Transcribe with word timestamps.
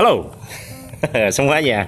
Halo 0.00 0.32
semuanya 1.36 1.84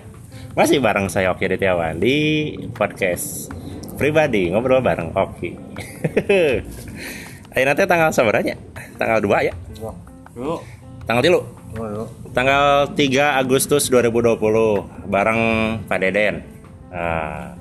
Masih 0.53 0.85
bareng 0.85 1.09
saya 1.09 1.32
Oki 1.32 1.48
Adityawan 1.48 1.96
di 1.96 2.53
podcast 2.77 3.48
pribadi 3.96 4.53
Ngobrol 4.53 4.85
bareng 4.85 5.16
Oki 5.16 5.57
Ayo 7.56 7.64
nanti 7.64 7.88
tanggal 7.88 8.12
seberapa 8.12 8.45
Tanggal 9.01 9.16
2 9.16 9.48
ya? 9.48 9.56
Tanggal 11.09 11.25
tilu. 11.25 11.41
Tanggal 12.37 12.93
3 12.93 13.41
Agustus 13.41 13.88
2020 13.88 15.09
Bareng 15.09 15.41
Pak 15.88 15.97
Deden 16.05 16.45
nah, 16.92 17.56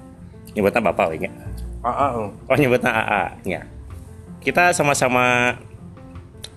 Nyebutnya 0.51 0.83
Bapak 0.83 1.15
ya? 1.15 1.31
AA. 1.79 2.07
oh. 2.19 2.27
Oh 2.51 2.57
nyebutnya 2.59 2.91
AA 2.91 3.23
nya 3.47 3.61
Kita 4.43 4.75
sama-sama 4.75 5.55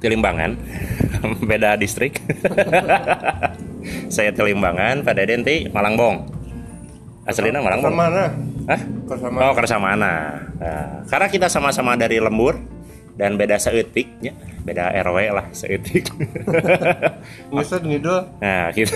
di 0.02 0.10
Limbangan 0.10 0.58
Beda 1.46 1.78
distrik 1.78 2.18
Saya 4.14 4.30
di 4.30 4.38
Limbangan 4.46 5.02
Pak 5.02 5.14
Deden 5.18 5.42
di 5.42 5.66
Malangbong 5.66 6.22
Aslinya 7.26 7.58
Malangbong 7.58 7.98
Mana? 7.98 8.30
Hah? 8.70 8.80
Bersama. 9.10 9.36
Oh 9.50 9.52
Kersamana 9.58 10.12
nah, 10.54 11.02
Karena 11.10 11.26
kita 11.26 11.50
sama-sama 11.50 11.98
dari 11.98 12.22
Lembur 12.22 12.54
Dan 13.18 13.34
beda 13.34 13.58
seetik 13.58 14.06
ya. 14.22 14.30
Beda 14.62 14.94
RW 15.02 15.34
lah 15.34 15.50
seetik 15.50 16.14
Ngusut 17.50 17.82
ngidul. 17.90 18.38
Nah 18.38 18.70
gitu 18.70 18.94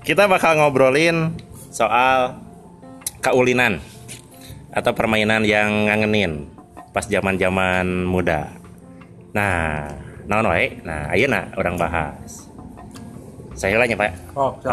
Kita 0.00 0.24
bakal 0.24 0.56
ngobrolin 0.64 1.36
soal 1.68 2.40
Kaulinan 3.20 3.84
Atau 4.72 4.96
permainan 4.96 5.44
yang 5.44 5.92
ngangenin 5.92 6.48
Pas 6.96 7.04
zaman-zaman 7.04 8.08
muda 8.08 8.48
Nah 9.36 9.92
Naon 10.24 10.48
wae 10.48 10.80
Nah 10.88 11.12
ayeuna 11.12 11.52
orang 11.60 11.76
bahas 11.76 12.48
Saya 13.54 13.76
lah 13.76 13.86
Pak 13.88 14.10
Oh, 14.36 14.50
siap. 14.60 14.72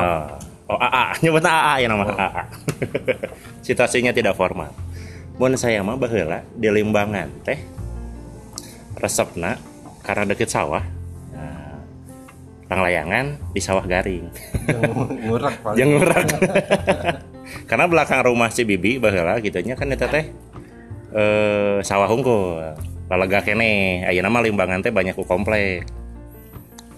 Oh, 0.69 0.72
oh 0.75 0.80
AA, 0.80 1.17
nyebutnya 1.25 1.52
AA 1.52 1.73
ya 1.83 1.88
nama 1.89 2.05
AA. 2.05 2.44
Situasinya 3.66 4.13
tidak 4.13 4.38
formal. 4.38 4.72
Mun 5.39 5.55
saya 5.55 5.80
mah 5.81 5.95
baheula 5.95 6.44
di 6.52 6.67
Limbangan 6.67 7.31
teh 7.47 7.59
resepna 9.00 9.55
karena 10.03 10.27
deket 10.27 10.52
sawah. 10.52 10.83
Nah, 11.31 11.80
panglayangan 12.67 13.39
di 13.55 13.61
sawah 13.63 13.88
garing. 13.88 14.27
Yang 14.67 15.23
ngurak. 15.25 15.55
Yang 15.80 15.89
ngurak. 15.95 16.25
karena 17.69 17.85
belakang 17.89 18.22
rumah 18.22 18.52
si 18.53 18.67
Bibi 18.67 19.02
baheula 19.02 19.39
gitunya 19.41 19.73
kan 19.73 19.89
eta 19.89 20.11
teh 20.11 20.27
eh 21.16 21.80
sawah 21.81 22.11
unggul. 22.11 22.75
Lalega 23.09 23.41
kene, 23.41 24.05
ayeuna 24.05 24.30
mah 24.30 24.45
Limbangan 24.45 24.85
teh 24.85 24.94
banyak 24.94 25.17
ku 25.17 25.25
komplek. 25.25 25.88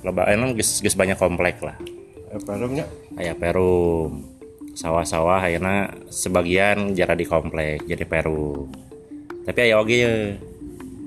Loba 0.02 0.26
emang 0.34 0.58
geus 0.58 0.82
geus 0.82 0.98
banyak 0.98 1.18
komplek 1.18 1.62
lah. 1.62 1.78
Apa 2.34 2.58
rumnya? 2.58 2.90
aya 3.20 3.38
perum. 3.38 4.26
Sawah-sawah 4.72 5.46
ayeuna 5.46 5.92
sebagian 6.10 6.98
jara 6.98 7.14
di 7.14 7.28
komplek 7.28 7.86
jadi 7.86 8.08
perum. 8.08 8.72
Tapi 9.46 9.60
aya 9.62 9.78
oge 9.78 10.02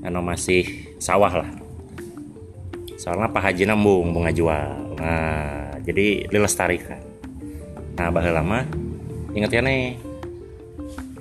anu 0.07 0.21
masih 0.23 0.95
sawah 1.03 1.43
lah. 1.43 1.51
Soalnya 2.95 3.33
Pak 3.35 3.51
Haji 3.51 3.67
nambung 3.67 4.15
bunga 4.15 4.31
jual. 4.31 4.95
Nah 4.95 5.75
jadi 5.83 6.31
dilestarikan. 6.31 7.03
Nah 7.99 8.15
baheula 8.15 8.47
mah 8.47 8.65
inget 9.35 9.59
ya 9.59 9.63
nih 9.65 9.99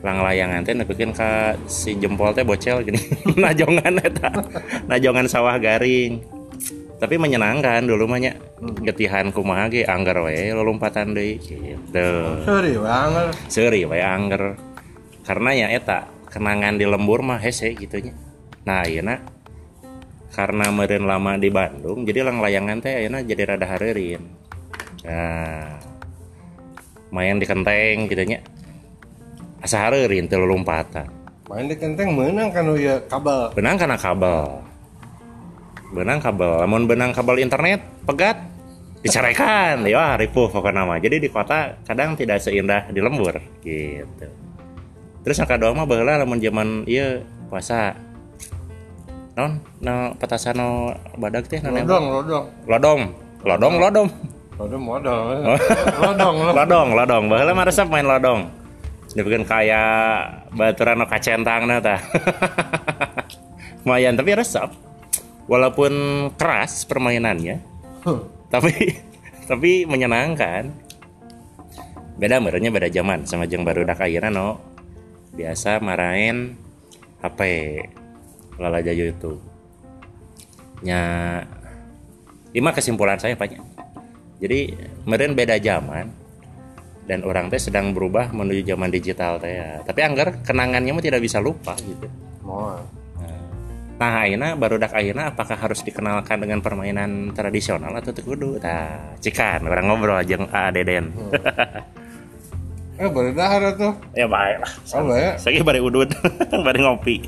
lang 0.04 0.20
layangan 0.20 0.68
teh 0.68 0.76
nepikeun 0.76 1.16
ka 1.16 1.56
si 1.66 1.96
jempol 1.96 2.36
teh 2.36 2.46
bocel 2.46 2.86
gini. 2.86 3.02
Najongan 3.44 4.04
eta. 4.04 4.30
Najongan 4.86 5.26
sawah 5.32 5.56
garing 5.58 6.33
tapi 7.04 7.20
menyenangkan 7.20 7.84
dulu 7.84 8.08
mah 8.08 8.24
nya. 8.24 8.32
Getihan 8.80 9.36
kumaha 9.36 9.68
ge 9.68 9.84
anggar 9.84 10.24
we 10.24 10.56
lompatan 10.56 11.12
deui. 11.12 11.36
Gitu. 11.44 12.10
Sorry 12.48 12.80
banget. 12.80 13.36
seuri 13.52 13.84
we 13.84 14.00
anggar 14.00 14.56
karena 15.24 15.50
ya 15.56 15.68
eta 15.72 16.08
kenangan 16.28 16.76
di 16.76 16.84
lembur 16.84 17.24
mah 17.24 17.40
hese 17.40 17.72
gitunya 17.76 18.12
nah 18.64 18.84
ayeuna 18.84 19.20
karena 20.36 20.72
meureun 20.72 21.08
lama 21.08 21.40
di 21.40 21.48
Bandung 21.52 22.04
jadi 22.04 22.28
lang 22.28 22.44
layangan 22.44 22.80
teh 22.84 22.92
ayeuna 22.92 23.24
jadi 23.24 23.56
rada 23.56 23.66
hareureun 23.68 24.24
nah 25.04 25.80
main 27.14 27.38
di 27.38 27.46
kenteng 27.46 28.10
gitu 28.10 28.24
nya. 28.26 28.40
Asa 29.64 29.88
hareureun 29.88 30.28
teu 30.28 30.44
lompatan 30.44 31.08
Main 31.48 31.68
di 31.68 31.76
kenteng 31.76 32.16
menang 32.16 32.52
kan 32.52 32.68
ya 32.76 33.00
kabel. 33.08 33.52
benang 33.56 33.76
karena 33.80 33.96
kabel 34.00 34.64
benang 35.94 36.20
kabel. 36.20 36.66
Namun 36.66 36.90
benang 36.90 37.14
kabel 37.14 37.40
internet 37.40 37.86
pegat. 38.04 38.42
Diceraikan. 39.06 39.84
Ya 39.86 40.18
ripuh 40.18 40.50
pokoknya 40.50 40.82
nama 40.82 40.98
jadi 40.98 41.20
di 41.20 41.30
kota 41.30 41.78
kadang 41.86 42.18
tidak 42.18 42.42
seindah 42.42 42.90
di 42.90 43.00
lembur. 43.04 43.38
Gitu. 43.62 44.28
Terus 45.24 45.36
yang 45.40 45.48
kedua 45.48 45.72
mah 45.76 45.86
baheula 45.86 46.20
lamun 46.20 46.42
zaman 46.42 46.88
iya 46.90 47.22
puasa. 47.48 47.94
Non 49.38 49.60
no 49.84 50.16
petasan 50.16 50.56
no 50.56 50.96
badak 51.20 51.52
teh 51.52 51.60
non 51.60 51.84
Lodong, 51.84 52.06
lodong. 52.10 52.46
lodong. 52.68 53.02
Lodong 53.44 53.76
lodong. 53.80 54.10
Lodong 54.54 54.84
modal. 54.86 55.20
Lodong, 56.06 56.36
lo. 56.40 56.52
lodong 56.54 56.88
lodong. 56.94 57.24
Baheula 57.28 57.52
mah 57.52 57.66
resep 57.68 57.90
main 57.90 58.08
lodong. 58.08 58.48
Dibikin 59.12 59.44
kayak 59.44 60.48
baturan 60.56 61.02
no 61.02 61.06
kacentang 61.10 61.68
na 61.68 61.84
tah. 61.84 62.00
Lumayan 63.84 64.16
tapi 64.16 64.32
resep 64.32 64.72
walaupun 65.48 65.94
keras 66.36 66.88
permainannya 66.88 67.74
Huh. 68.04 68.20
tapi 68.52 69.00
tapi 69.50 69.88
menyenangkan 69.88 70.68
beda 72.20 72.44
merenya 72.44 72.68
beda 72.68 72.92
zaman 72.92 73.24
sama 73.24 73.48
jeung 73.48 73.64
baru 73.64 73.88
dak 73.88 74.04
ayeuna 74.04 74.28
no 74.28 74.60
biasa 75.32 75.80
marahin 75.80 76.60
HP 77.24 77.40
lala 78.60 78.84
jayo 78.84 79.08
itu 79.08 79.40
nya 80.84 81.02
lima 82.52 82.76
kesimpulan 82.76 83.18
saya 83.18 83.40
banyak 83.40 83.64
jadi 84.44 84.76
meren 85.08 85.32
beda 85.34 85.58
zaman 85.64 86.12
dan 87.08 87.24
orang 87.24 87.48
teh 87.48 87.60
sedang 87.60 87.96
berubah 87.96 88.36
menuju 88.36 88.68
zaman 88.68 88.92
digital 88.92 89.40
teh 89.40 89.64
ya. 89.64 89.80
tapi 89.88 90.04
anggar 90.04 90.44
kenangannya 90.44 90.92
mah 90.92 91.04
tidak 91.04 91.24
bisa 91.24 91.40
lupa 91.40 91.74
gitu 91.80 92.08
Mau. 92.44 93.03
Nah, 94.04 94.28
ayeuna 94.28 94.60
baru 94.60 94.76
dak 94.76 94.92
ayeuna 95.00 95.32
apakah 95.32 95.56
harus 95.56 95.80
dikenalkan 95.80 96.44
dengan 96.44 96.60
permainan 96.60 97.32
tradisional 97.32 97.96
atau 97.96 98.12
teu 98.12 98.20
kudu? 98.28 98.60
Tah, 98.60 99.16
cikan 99.24 99.64
orang 99.64 99.88
ngobrol 99.88 100.20
jeung 100.28 100.44
A 100.52 100.76
Deden. 100.76 101.08
Eh, 102.94 103.10
baru 103.10 103.34
dahar 103.34 103.74
tuh. 103.74 103.90
ya 104.14 104.30
baik 104.30 104.62
lah. 104.62 104.72
Oh, 104.94 105.02
baik. 105.10 105.42
Saya 105.42 105.66
bari 105.66 105.82
udut, 105.82 106.14
bari 106.68 106.78
ngopi. 106.78 107.26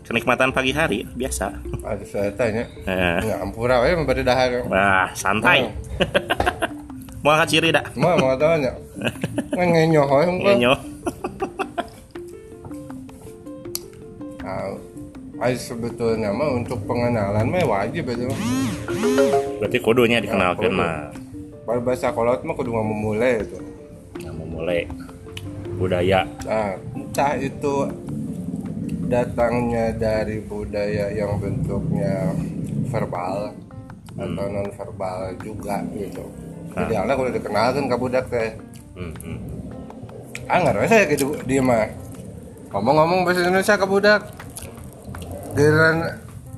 Kenikmatan 0.00 0.48
pagi 0.48 0.72
hari 0.72 1.04
biasa. 1.12 1.52
Ada 1.84 2.04
saya 2.08 2.30
tanya. 2.32 2.64
Eh, 2.88 3.20
Enggak 3.20 3.38
ampura 3.44 3.84
we 3.84 3.92
baru 4.00 4.24
dahar. 4.24 4.64
Wah, 4.64 5.12
santai. 5.12 5.68
Mau 7.26 7.36
angkat 7.36 7.48
ciri 7.52 7.68
dak? 7.68 7.92
Mau 8.00 8.16
mau 8.16 8.32
tanya. 8.40 8.72
Ngenyoh 9.52 10.08
we 10.08 10.24
engko. 10.24 10.46
Ngenyo. 10.48 10.72
Ah, 14.40 14.72
ay, 15.46 15.54
sebetulnya 15.54 16.34
mah 16.34 16.50
untuk 16.58 16.82
pengenalan 16.90 17.46
mah 17.46 17.62
wajib 17.62 18.10
itu. 18.10 18.26
Berarti 19.62 19.78
kudunya 19.78 20.18
dikenalkan 20.18 20.74
kudu. 20.74 20.78
mah. 20.82 21.14
Kalau 21.62 21.82
bahasa 21.86 22.10
kolot 22.10 22.42
mah 22.42 22.54
kudu 22.58 22.74
ngomong 22.74 22.98
mulai 22.98 23.46
itu. 23.46 23.58
Yang 24.18 24.34
memulai 24.42 24.80
budaya. 25.78 26.26
Nah, 26.42 26.74
entah 26.98 27.38
itu 27.38 27.86
datangnya 29.06 29.94
dari 29.94 30.42
budaya 30.42 31.14
yang 31.14 31.38
bentuknya 31.38 32.34
verbal 32.90 33.54
atau 34.16 34.46
non 34.50 34.68
verbal 34.74 35.30
juga 35.38 35.84
gitu. 35.94 36.26
Jadi 36.74 36.94
anak 36.98 37.16
udah 37.16 37.32
dikenalkan 37.32 37.86
ke 37.86 37.96
budak 37.96 38.24
teh. 38.26 38.50
Hmm, 38.98 39.14
hmm. 39.22 39.38
Ah 40.46 40.58
nggak 40.62 40.86
saya 40.90 41.04
gitu 41.10 41.34
dia 41.42 41.58
mah 41.62 41.90
ngomong-ngomong 42.70 43.22
bahasa 43.22 43.46
Indonesia 43.46 43.78
ke 43.78 43.86
budak. 43.86 44.22
Giliran 45.56 45.96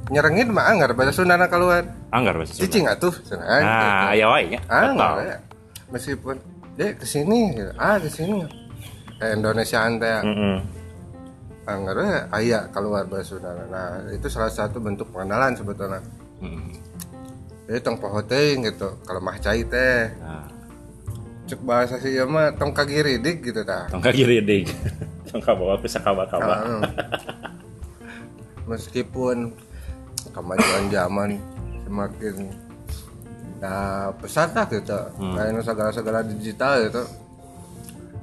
nyerengin 0.08 0.48
mah 0.50 0.66
anggar 0.68 0.90
bahasa 0.96 1.12
Sunda 1.14 1.38
keluar. 1.46 1.84
Anggar 2.10 2.34
bahasa 2.34 2.52
Sunda. 2.56 2.64
Cicing 2.66 2.84
atuh 2.90 3.14
cenah. 3.24 3.46
Nah, 3.46 4.10
ya 4.12 4.26
wae 4.32 4.50
nya. 4.50 4.60
Ah, 4.66 4.90
enggak 4.90 5.12
ya. 5.22 5.36
Meskipun 5.88 6.36
dek 6.76 7.00
ke 7.00 7.06
sini, 7.06 7.54
gitu. 7.56 7.72
ah 7.78 7.96
ke 7.96 8.08
sini. 8.10 8.42
Eh, 9.18 9.30
Indonesia 9.34 9.82
teh 9.82 10.18
Mm-mm. 10.22 10.56
anggar 11.68 11.96
ya 12.00 12.18
aya 12.32 12.60
keluar 12.74 13.04
bahasa 13.06 13.36
Sunda. 13.36 13.54
Nah, 13.68 14.02
itu 14.10 14.26
salah 14.26 14.50
satu 14.50 14.80
bentuk 14.82 15.08
pengenalan 15.14 15.54
sebetulnya. 15.54 16.00
Mm-mm. 16.42 16.74
Jadi 17.68 17.78
tong 17.84 18.00
poho 18.00 18.24
gitu. 18.24 18.88
Kalau 19.04 19.20
mah 19.20 19.36
cai 19.38 19.60
teh, 19.62 20.08
Nah, 20.18 20.48
cek 21.44 21.60
bahasa 21.64 22.00
sih 22.00 22.16
mah 22.24 22.56
tong 22.56 22.72
kagiridik 22.72 23.44
gitu 23.44 23.60
tah. 23.62 23.84
tongka 23.92 24.08
kiri 24.12 24.40
ding. 24.40 24.64
tongka 25.28 25.52
bawa 25.52 25.76
bisa 25.76 26.00
kawa-kawa. 26.00 26.56
Ah, 28.68 28.76
meskipun 28.76 29.36
kemajuan 30.28 30.84
zaman 30.88 31.30
semakin 31.82 32.34
nah 33.58 34.12
pesan 34.14 34.52
lah 34.52 34.68
gitu 34.68 35.00
Hmm. 35.16 35.32
kayak 35.34 35.50
nu 35.50 35.60
segala-segala 35.62 36.20
digital 36.22 36.84
gitu 36.84 37.00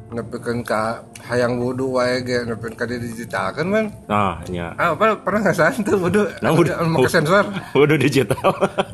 nepikeun 0.07 0.61
ka 0.61 1.01
hayang 1.25 1.57
wudu 1.57 1.91
wae 1.91 2.21
ge 2.21 2.45
nepikeun 2.45 2.71
ka 2.71 2.85
di 2.85 3.01
digital 3.01 3.49
kan 3.51 3.65
man 3.65 3.85
Nah, 4.05 4.37
nya. 4.47 4.71
ah 4.75 4.93
apa 4.93 5.17
pernah 5.17 5.41
nggak 5.43 5.57
tuh 5.81 5.97
wudu 5.97 6.29
Nah, 6.39 6.53
wudu. 6.53 6.69
pakai 6.69 7.09
sensor 7.11 7.43
Udah 7.75 7.97
digital. 7.97 8.47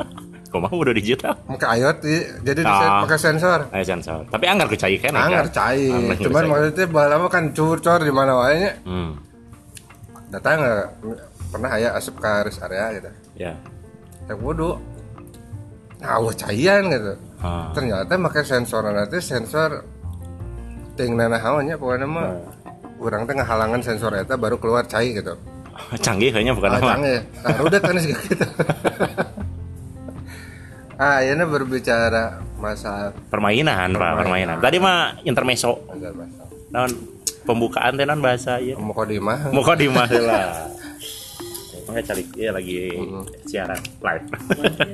Kumaha 0.52 0.72
udah 0.74 0.92
digital? 0.92 1.36
pakai 1.46 1.80
IoT 1.80 2.04
jadi 2.42 2.60
di 2.60 2.66
Ah. 2.66 3.04
pakai 3.04 3.20
sensor 3.20 3.60
Ayo 3.70 3.84
sensor. 3.86 4.24
Tapi 4.26 4.46
anggar 4.48 4.68
kecai 4.68 4.96
kan? 4.98 5.12
anggar 5.14 5.48
cair 5.48 6.16
cuman 6.18 6.44
maksudnya 6.48 6.86
balama 6.88 7.28
kan 7.28 7.52
cur-cor 7.52 8.00
di 8.00 8.10
mana 8.10 8.40
wae 8.40 8.56
nya 8.58 8.72
Hmm. 8.82 9.12
datang 10.28 10.58
nggak 10.58 10.86
pernah 11.52 11.70
aya 11.76 11.92
asup 11.94 12.16
ke 12.18 12.32
rest 12.48 12.64
area 12.64 12.96
gitu. 12.96 13.10
Ya. 13.36 13.54
Teh 14.26 14.38
wudu. 14.40 14.80
Nah 16.02 16.18
wah 16.18 16.34
caian 16.34 16.88
gitu. 16.90 17.14
Ah. 17.42 17.74
ternyata 17.74 18.22
pakai 18.22 18.46
sensor 18.46 18.86
nanti 18.86 19.18
sensor 19.18 19.82
ting 20.94 21.18
nana 21.18 21.42
hawanya 21.42 21.74
pokoknya 21.74 22.06
mah 22.06 22.38
orang 23.02 23.26
teh 23.26 23.34
halangan 23.34 23.82
sensor 23.82 24.14
eta 24.14 24.38
baru 24.38 24.62
keluar 24.62 24.86
cai 24.86 25.12
gitu. 25.12 25.34
Canggih 26.06 26.30
kayaknya 26.30 26.54
bukan 26.54 26.78
ah, 26.78 26.82
canggih. 26.82 27.20
Ah 27.42 27.58
rudet 27.60 27.82
kan 27.82 27.98
gitu. 27.98 28.46
Ah 31.02 31.18
ini 31.26 31.42
berbicara 31.50 32.46
masa 32.62 33.10
Permainan, 33.34 33.98
Pak, 33.98 34.22
permainan. 34.22 34.62
Tadi 34.62 34.78
mah 34.78 35.18
masa 35.26 35.82
Naon 36.70 36.94
pembukaan 37.42 37.98
teh 37.98 38.06
naon 38.06 38.22
bahasa 38.22 38.62
ieu. 38.62 38.78
mau 38.78 38.94
kodimah 38.94 39.50
Muka 39.50 39.74
di 39.74 39.90
mah 39.90 40.06
lah. 40.30 40.70
Makanya 41.92 42.08
calik 42.08 42.28
iya 42.40 42.56
lagi 42.56 42.76
siaran 43.44 43.76
live. 44.00 44.26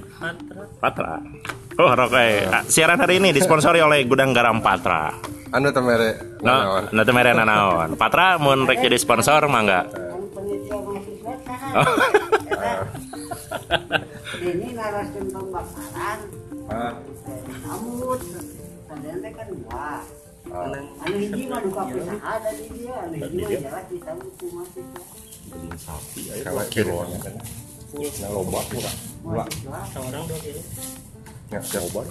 Patra. 0.81 1.21
Oh, 1.77 1.93
Roke. 1.93 2.25
Ah, 2.49 2.65
Siaran 2.65 2.97
hari 2.97 3.21
ini 3.21 3.29
disponsori 3.29 3.77
oleh 3.85 4.01
Gudang 4.09 4.33
Garam 4.33 4.65
Patra. 4.65 5.13
anu 5.47 5.69
temere 5.71 6.41
No, 6.43 6.83
nah 6.91 7.03
teu 7.05 7.13
mere 7.13 7.37
naon. 7.37 7.93
Patra 7.95 8.41
mun 8.41 8.65
rek 8.65 8.81
jadi 8.81 8.97
sponsor 8.97 9.45
mangga. 9.45 9.85
saha 11.47 11.85
ini 14.49 14.67
naraskeun 14.75 15.27
pembakaran 15.31 16.19
ah, 16.67 16.93
rambut 17.63 18.21
sadayana 18.89 19.23
teh 19.23 19.31
kan 19.31 19.47
dua 19.53 19.87
anu 21.03 21.15
hiji 21.15 21.43
mah 21.47 21.59
duka 21.63 21.83
pisaha 21.87 22.33
dari 22.43 22.65
dia 22.75 22.95
anu 23.07 23.15
hiji 23.15 23.55
mah 24.51 24.65
jelas 24.75 25.26
mahasiswa 25.49 26.33
kalau 26.43 26.63
kilo 26.67 26.95
Nah, 27.97 28.29
loba 28.29 28.59
ya 31.47 31.59
coba 31.63 32.03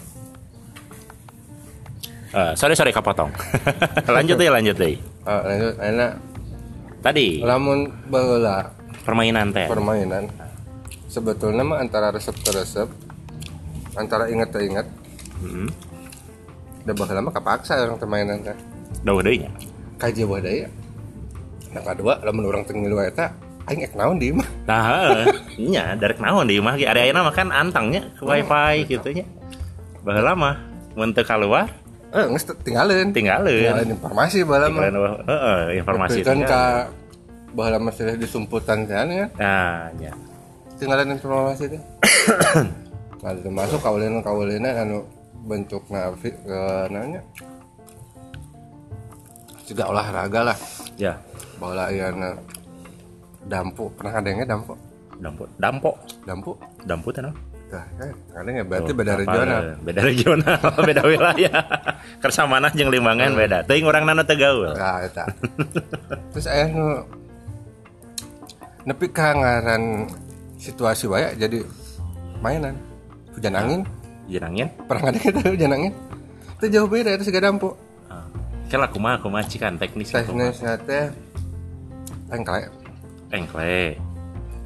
Eh, 2.27 2.53
sorry 2.53 2.75
sorry 2.75 2.91
kapotong. 2.91 3.31
lanjut 4.19 4.37
deh, 4.37 4.51
lanjut 4.51 4.77
deh. 4.77 4.99
ah 5.25 5.41
lanjut. 5.41 5.73
Enak. 5.79 6.11
Tadi. 7.01 7.41
Lamun 7.41 7.87
baheula 8.11 8.67
permainan 9.07 9.55
teh. 9.55 9.65
permainan. 9.65 10.27
Sebetulnya 11.07 11.63
mah 11.63 11.79
antara 11.81 12.11
resep 12.11 12.35
ke 12.37 12.51
resep 12.51 12.89
antara 13.95 14.27
ingat 14.29 14.51
ke 14.51 14.61
ingat 14.61 14.85
Heeh. 15.41 15.71
udah 16.85 16.95
baheula 16.95 17.21
mah 17.23 17.33
kapaksa 17.33 17.79
orang 17.79 17.97
permainan 17.97 18.43
teh. 18.43 18.57
Dauh 19.01 19.23
deui 19.23 19.41
nya. 19.41 19.51
kaji 19.97 20.27
buah 20.27 20.43
daya 20.43 20.69
nah 21.77 21.85
kedua 21.85 22.25
lamun 22.25 22.49
orang 22.49 22.65
tengilu 22.65 22.97
eta 22.99 23.37
aing 23.69 23.85
ek 23.85 23.93
naon 23.93 24.17
di 24.17 24.33
mah 24.33 24.49
Nah, 24.65 24.83
heeh. 24.89 25.25
nya 25.61 25.93
dari 25.93 26.17
naon 26.17 26.49
di 26.49 26.57
imah? 26.57 26.75
Ge 26.75 26.89
area 26.89 27.05
ayeuna 27.05 27.21
mah 27.23 27.35
kan 27.35 27.53
antangnya 27.53 28.09
ke 28.17 28.23
wifi 28.25 28.89
gitu 28.89 29.09
nya. 29.13 29.27
Baheula 30.01 30.33
mah 30.33 30.57
mun 30.97 31.13
teu 31.13 31.21
kaluar. 31.23 31.69
Eh 32.11 32.25
geus 32.25 32.47
tinggalin. 32.65 33.13
Tinggalin. 33.13 33.61
tinggalin 33.61 33.91
informasi 33.93 34.43
baheula 34.43 34.67
mah 34.73 34.81
Tinggalin 34.89 34.97
heeh 35.29 35.61
informasi 35.77 36.19
kan 36.23 36.39
ka 36.43 36.63
baheula 37.53 37.79
mah 37.79 37.93
sudah 37.93 38.17
disumputan 38.17 38.87
kan 38.87 39.07
ya. 39.07 39.27
Nah, 39.37 39.91
nya. 39.99 40.13
tinggalin 40.79 41.13
informasi 41.13 41.77
teh. 41.77 41.83
Nah 43.17 43.33
termasuk 43.35 43.83
kaulinan 43.83 44.23
kaulinan 44.23 44.75
anu 44.77 44.99
bentukna 45.43 46.15
fi- 46.15 46.37
ke 46.37 46.63
nanya. 46.91 47.19
Juga 49.67 49.91
olahraga 49.91 50.55
lah. 50.55 50.59
Ya, 50.95 51.19
bola 51.57 51.89
iana 51.89 52.37
dampu 53.47 53.89
pernah 53.95 54.13
kadangnya 54.17 54.47
dampu 54.47 54.75
dampo. 55.17 55.45
Dampo. 55.57 55.91
dampu 56.25 56.51
Dampo 56.85 57.09
teh 57.09 57.25
naon? 57.25 57.37
Nah, 57.67 57.83
kan 57.99 58.11
kadangnya 58.31 58.63
berarti 58.63 58.91
Oh, 58.93 58.97
beda 58.97 59.13
apa? 59.13 59.21
regional 59.27 59.65
Beda 59.83 60.01
regional, 60.05 60.59
beda 60.89 61.03
wilayah. 61.03 61.63
Kersamana 62.23 62.71
jeung 62.71 62.93
limbangan 62.93 63.33
beda. 63.35 63.59
Teuing 63.67 63.89
urang 63.89 64.05
nana 64.07 64.23
teu 64.23 64.37
gaul. 64.39 64.71
nah 64.71 65.03
eta 65.03 65.25
terus 66.31 66.47
aya 66.47 66.69
nu 66.71 67.03
nepi 68.87 69.11
ka 69.11 69.35
ngaran 69.35 70.07
situasi 70.61 71.11
wae 71.11 71.35
jadi 71.35 71.65
mainan 72.39 72.77
hujan 73.35 73.57
angin 73.57 73.81
Jenangnya. 74.27 74.67
pernah 74.87 75.11
kadang 75.11 75.23
kita 75.23 75.41
hujan 75.51 75.73
angin 75.75 75.93
itu 76.59 76.67
jauh 76.71 76.87
beda 76.87 77.15
itu 77.15 77.27
segala 77.27 77.51
dampu 77.51 77.75
Ah. 78.07 78.23
Kela 78.71 78.87
kumaha 78.87 79.19
kumaha 79.19 79.43
cikan 79.43 79.75
teknis 79.75 80.15
teknis 80.15 80.63
teh 80.63 81.11
engklek 82.29 82.69
engkle. 83.29 83.95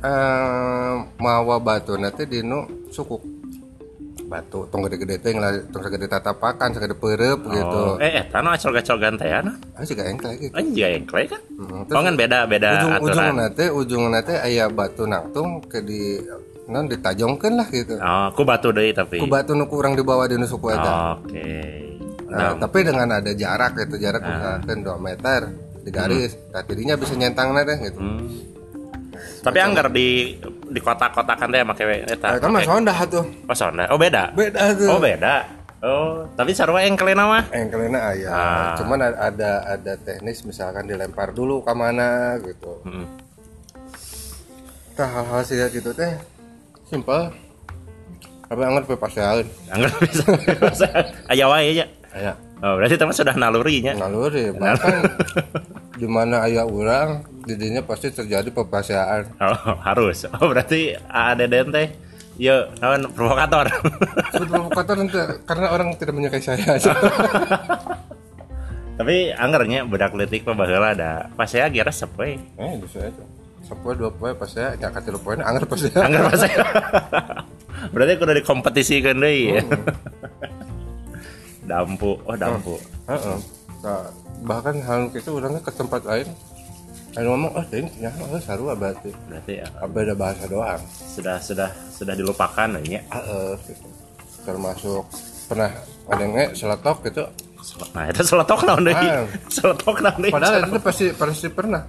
eh 0.00 0.92
mawa 1.16 1.56
batu 1.58 1.94
nanti 1.94 2.24
dinu 2.24 2.62
sukuk 2.88 3.20
batu 4.24 4.62
tong 4.70 4.80
gede-gede 4.82 5.18
teh 5.18 5.32
tong 5.68 5.82
segede 5.82 6.06
tatapakan 6.06 6.70
segede 6.70 6.94
perep 6.94 7.36
gitu 7.42 7.82
Oh, 7.90 7.98
eh 7.98 8.22
eta 8.22 8.38
nu 8.38 8.48
acol-gacogan 8.48 9.14
teh 9.14 9.28
anu. 9.28 9.52
ah 9.74 9.82
juga 9.82 10.06
engklek 10.06 10.36
gitu 10.40 10.54
Anjay 10.54 10.92
engkle 10.96 11.26
kan. 11.26 11.42
Hmm, 11.50 11.82
Oh 11.84 12.00
kan 12.00 12.14
beda 12.14 12.46
beda 12.46 12.68
ujung 12.72 12.92
ujung 13.02 13.26
aturan. 13.26 13.34
nate 13.36 13.64
ujung 13.68 14.04
nate 14.08 14.34
aya 14.36 14.66
batu 14.68 15.02
nangtung 15.04 15.60
ke 15.62 15.82
di 15.82 16.16
non 16.64 16.86
ditajongkeun 16.86 17.54
lah 17.54 17.66
gitu 17.68 17.98
Oh, 17.98 18.30
ku 18.30 18.42
batu 18.42 18.70
deui 18.70 18.94
tapi. 18.94 19.18
ku 19.18 19.26
batu 19.26 19.52
nu 19.52 19.66
kurang 19.66 19.92
di 19.92 20.02
bawah 20.02 20.24
dinu 20.24 20.46
suku 20.46 20.70
eta 20.70 21.18
Oke. 21.18 21.50
Nah, 22.24 22.54
Nah, 22.54 22.62
tapi 22.62 22.86
dengan 22.86 23.10
ada 23.10 23.32
jarak 23.32 23.74
gitu 23.76 23.98
jarak 23.98 24.22
misalkan 24.22 24.78
2 24.80 24.94
meter 24.96 25.40
di 25.80 25.90
garis 25.90 26.32
nah 26.48 26.62
jadinya 26.62 26.94
bisa 26.94 27.12
nyentang 27.14 27.52
teh 27.56 27.78
gitu 27.82 27.98
hmm. 27.98 28.28
Tapi 29.40 29.56
anggar 29.56 29.88
di 29.88 30.36
di 30.68 30.80
kota-kotakan 30.80 31.48
teh 31.48 31.64
make 31.64 31.80
eta. 32.06 32.28
Nah, 32.28 32.38
kan 32.38 32.48
mah 32.50 32.60
make- 32.60 32.68
sondah 32.68 32.98
tuh 33.08 33.24
Oh, 33.48 33.56
sonda. 33.56 33.88
Oh, 33.88 33.96
beda. 33.96 34.32
beda 34.32 34.76
tuh 34.76 34.88
Oh, 34.90 35.00
beda. 35.00 35.48
Oh, 35.80 36.28
tapi 36.36 36.52
sarua 36.52 36.84
engkle 36.84 37.16
mah. 37.16 37.48
engkelnya 37.48 38.00
ayah 38.12 38.28
Ah. 38.28 38.72
cuman 38.76 39.00
ada, 39.00 39.64
ada 39.66 39.92
teknis 39.96 40.44
misalkan 40.44 40.84
dilempar 40.84 41.32
dulu 41.32 41.64
ke 41.64 41.72
mana 41.72 42.36
gitu 42.38 42.84
nah 44.92 45.08
hal-hal 45.08 45.40
sih 45.40 45.56
gitu 45.72 45.96
teh 45.96 46.12
simpel 46.84 47.32
tapi 48.44 48.60
anget 48.60 48.84
pe 48.84 48.94
pasean 48.94 49.46
Anggar 49.72 49.88
bisa. 49.96 50.84
Aya 51.24 51.48
wae 51.50 51.72
ya. 51.72 51.86
aya 52.12 52.32
Oh, 52.60 52.76
berarti 52.76 53.00
teman 53.00 53.16
sudah 53.16 53.32
nalurinya. 53.36 53.96
naluri 53.96 54.52
bahkan 54.52 55.00
di 56.00 56.04
mana 56.04 56.44
ayah 56.44 56.68
orang 56.68 57.24
didinya 57.48 57.80
pasti 57.80 58.12
terjadi 58.12 58.52
pepasean 58.52 59.32
Oh, 59.40 59.80
harus. 59.80 60.28
Oh, 60.28 60.44
berarti 60.52 60.92
ADN 61.08 61.72
teh 61.72 61.88
ya 62.36 62.68
naon 62.80 63.08
provokator. 63.16 63.68
Sebut 64.32 64.48
provokator 64.48 64.96
nanti 65.00 65.16
karena 65.48 65.66
orang 65.72 65.96
tidak 65.96 66.14
menyukai 66.16 66.40
saya 66.40 66.76
aja 66.76 66.92
Tapi 69.00 69.32
anggarnya 69.32 69.88
budak 69.88 70.12
letik 70.12 70.44
mah 70.44 70.52
baheula 70.52 70.92
ada 70.92 71.32
pas 71.32 71.48
saya 71.48 71.72
resep 71.72 72.12
we. 72.20 72.36
eh 72.36 72.70
itu 72.76 72.86
saya 72.92 73.08
tuh 73.16 73.24
sepuluh 73.64 73.96
dua 73.96 74.10
poin 74.12 74.36
pas 74.36 74.44
saya 74.44 74.76
nggak 74.76 75.00
kasih 75.00 75.16
poin 75.24 75.40
anggar 75.40 75.64
pas 75.64 75.80
saya 75.80 75.96
Anggar 76.04 76.22
pas 76.28 76.36
saya. 76.36 76.60
Berarti 77.96 78.12
kudu 78.20 78.32
dikompetisikan 78.44 79.16
deui 79.16 79.56
ya. 79.56 79.64
Dampu, 81.70 82.18
oh 82.26 82.34
dampu. 82.34 82.74
Heeh. 83.06 83.38
Nah, 83.80 84.10
bahkan 84.44 84.76
hal 84.82 85.08
itu 85.14 85.30
orangnya 85.30 85.62
ke 85.64 85.72
tempat 85.72 86.04
lain 86.04 86.28
Ayo 87.18 87.34
ngomong, 87.34 87.58
oh 87.58 87.64
ini 87.74 87.90
ternyata 87.90 88.22
oh, 88.22 88.38
sarua 88.38 88.72
berarti 88.78 89.10
Berarti 89.26 89.52
ya, 89.58 89.66
beda 89.88 90.14
bahasa 90.14 90.46
doang 90.46 90.78
sudah 90.86 91.42
sudah 91.42 91.70
sudah 91.90 92.14
dilupakan 92.14 92.68
ya. 92.86 93.02
Heeh, 93.02 93.50
gitu. 93.66 93.88
termasuk 94.46 95.02
pernah 95.50 95.74
ada 96.06 96.22
yang 96.22 96.32
nge 96.38 96.46
seletok 96.54 96.98
gitu 97.10 97.24
Nah, 97.92 98.08
itu 98.08 98.22
seletok 98.24 98.66
naon 98.66 98.82
deui? 98.82 98.96
Ah. 98.96 99.24
Seletok 99.54 100.00
naon 100.00 100.20
deui? 100.22 100.32
padahal 100.32 100.64
itu 100.64 100.80
pasti 100.80 101.06
pasti 101.14 101.48
pernah 101.50 101.82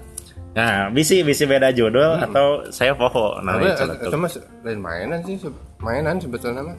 Nah, 0.52 0.92
bisi 0.92 1.24
bisi 1.24 1.48
beda 1.48 1.72
judul 1.72 2.20
atau 2.20 2.68
saya 2.76 2.92
poho 2.92 3.40
nah 3.40 3.56
tapi 3.56 3.72
itu 4.04 4.18
mah 4.20 4.32
lain 4.68 4.80
mainan 4.84 5.20
sih 5.24 5.40
mainan 5.80 6.20
sebetulnya 6.20 6.60
mah 6.66 6.78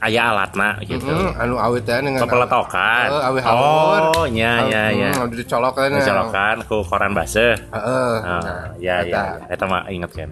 aya 0.00 0.32
alatna 0.32 0.76
gitu. 0.84 1.08
Hmm, 1.08 1.32
anu 1.40 1.56
dengan 1.80 2.20
Kepeletokan. 2.20 3.06
Heeh, 3.10 3.22
awe 3.28 3.40
halur. 3.40 4.02
Oh, 4.12 4.26
nya 4.28 4.52
nya 4.68 4.82
nya. 4.92 5.10
Hmm, 5.16 5.26
udah 5.28 5.36
dicolokan. 5.36 5.88
Dicolokan 5.96 6.56
ku 6.68 6.84
koran 6.84 7.12
baseuh. 7.16 7.56
Heeh. 7.56 8.12
Ah, 8.22 8.40
Nah, 8.40 8.64
ya 8.76 9.02
eta. 9.02 9.22
ya. 9.44 9.56
Eta 9.56 9.64
mah 9.64 9.88
inget 9.88 10.12
kan. 10.12 10.30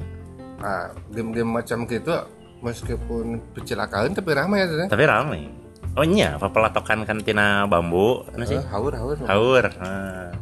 Nah, 0.60 0.88
game-game 1.12 1.50
macam 1.60 1.84
gitu 1.84 2.14
meskipun 2.64 3.44
kecelakaan 3.52 4.16
tapi 4.16 4.30
ramai 4.32 4.64
ya 4.64 4.88
tapi 4.88 5.04
ramai 5.04 5.44
oh 6.00 6.04
iya 6.08 6.40
apa 6.40 6.48
pelatokan 6.48 7.04
kantina 7.04 7.68
bambu 7.68 8.24
anu 8.32 8.44
sih 8.48 8.56
Eh, 8.56 8.64
haur 8.72 8.96
haur 8.96 9.16
haur 9.28 9.64
nah. 9.84 10.32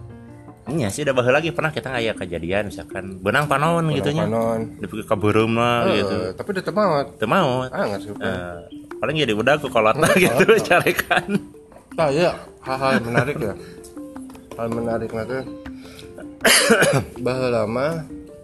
Iya 0.64 0.88
sih 0.88 1.02
udah 1.02 1.10
bahas 1.12 1.32
lagi 1.32 1.50
pernah 1.50 1.68
kita 1.68 1.90
kayak 1.90 2.14
kejadian 2.16 2.70
misalkan 2.70 3.18
benang 3.18 3.46
panon 3.46 3.82
gitu 3.90 4.10
nya 4.10 4.24
panon. 4.24 4.60
Di 4.76 4.86
kaburum 5.02 5.52
lah 5.54 5.86
Eh, 5.86 5.98
gitu. 5.98 6.16
tapi 6.32 6.48
udah 6.52 6.64
temawat 6.64 7.06
itu 7.12 7.26
mau 7.26 7.64
ah 7.64 7.82
nggak 7.82 8.00
sih 8.00 8.10
Eh, 8.12 8.54
paling 8.96 9.16
jadi 9.16 9.32
udah 9.32 9.54
aku 9.56 9.66
kolot 9.66 9.96
lah 9.96 10.12
gitu 10.14 10.44
carikan 10.68 11.26
ah 11.94 12.08
iya. 12.08 12.32
Hal-hal 12.62 12.90
yang 12.94 13.06
menarik 13.06 13.36
ya. 13.36 13.54
Hal 14.54 14.68
menarik 14.70 15.10
nanti 15.10 15.38
bahwa 17.26 17.46
lama 17.48 17.86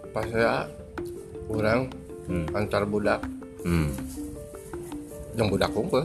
pas 0.09 0.27
saya 0.27 0.67
kurang 1.45 1.87
Hmm. 2.25 2.45
antar 2.53 2.85
budak. 2.85 3.25
Hmm. 3.59 3.89
yang 5.33 5.47
budak 5.47 5.71
kumpul. 5.71 6.03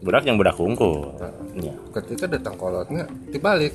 Budak 0.00 0.22
yang 0.22 0.36
budak 0.36 0.52
kungku 0.52 1.12
iya. 1.54 1.72
ketika 1.92 2.24
datang 2.26 2.56
kolotnya 2.56 3.04
dibalik 3.28 3.72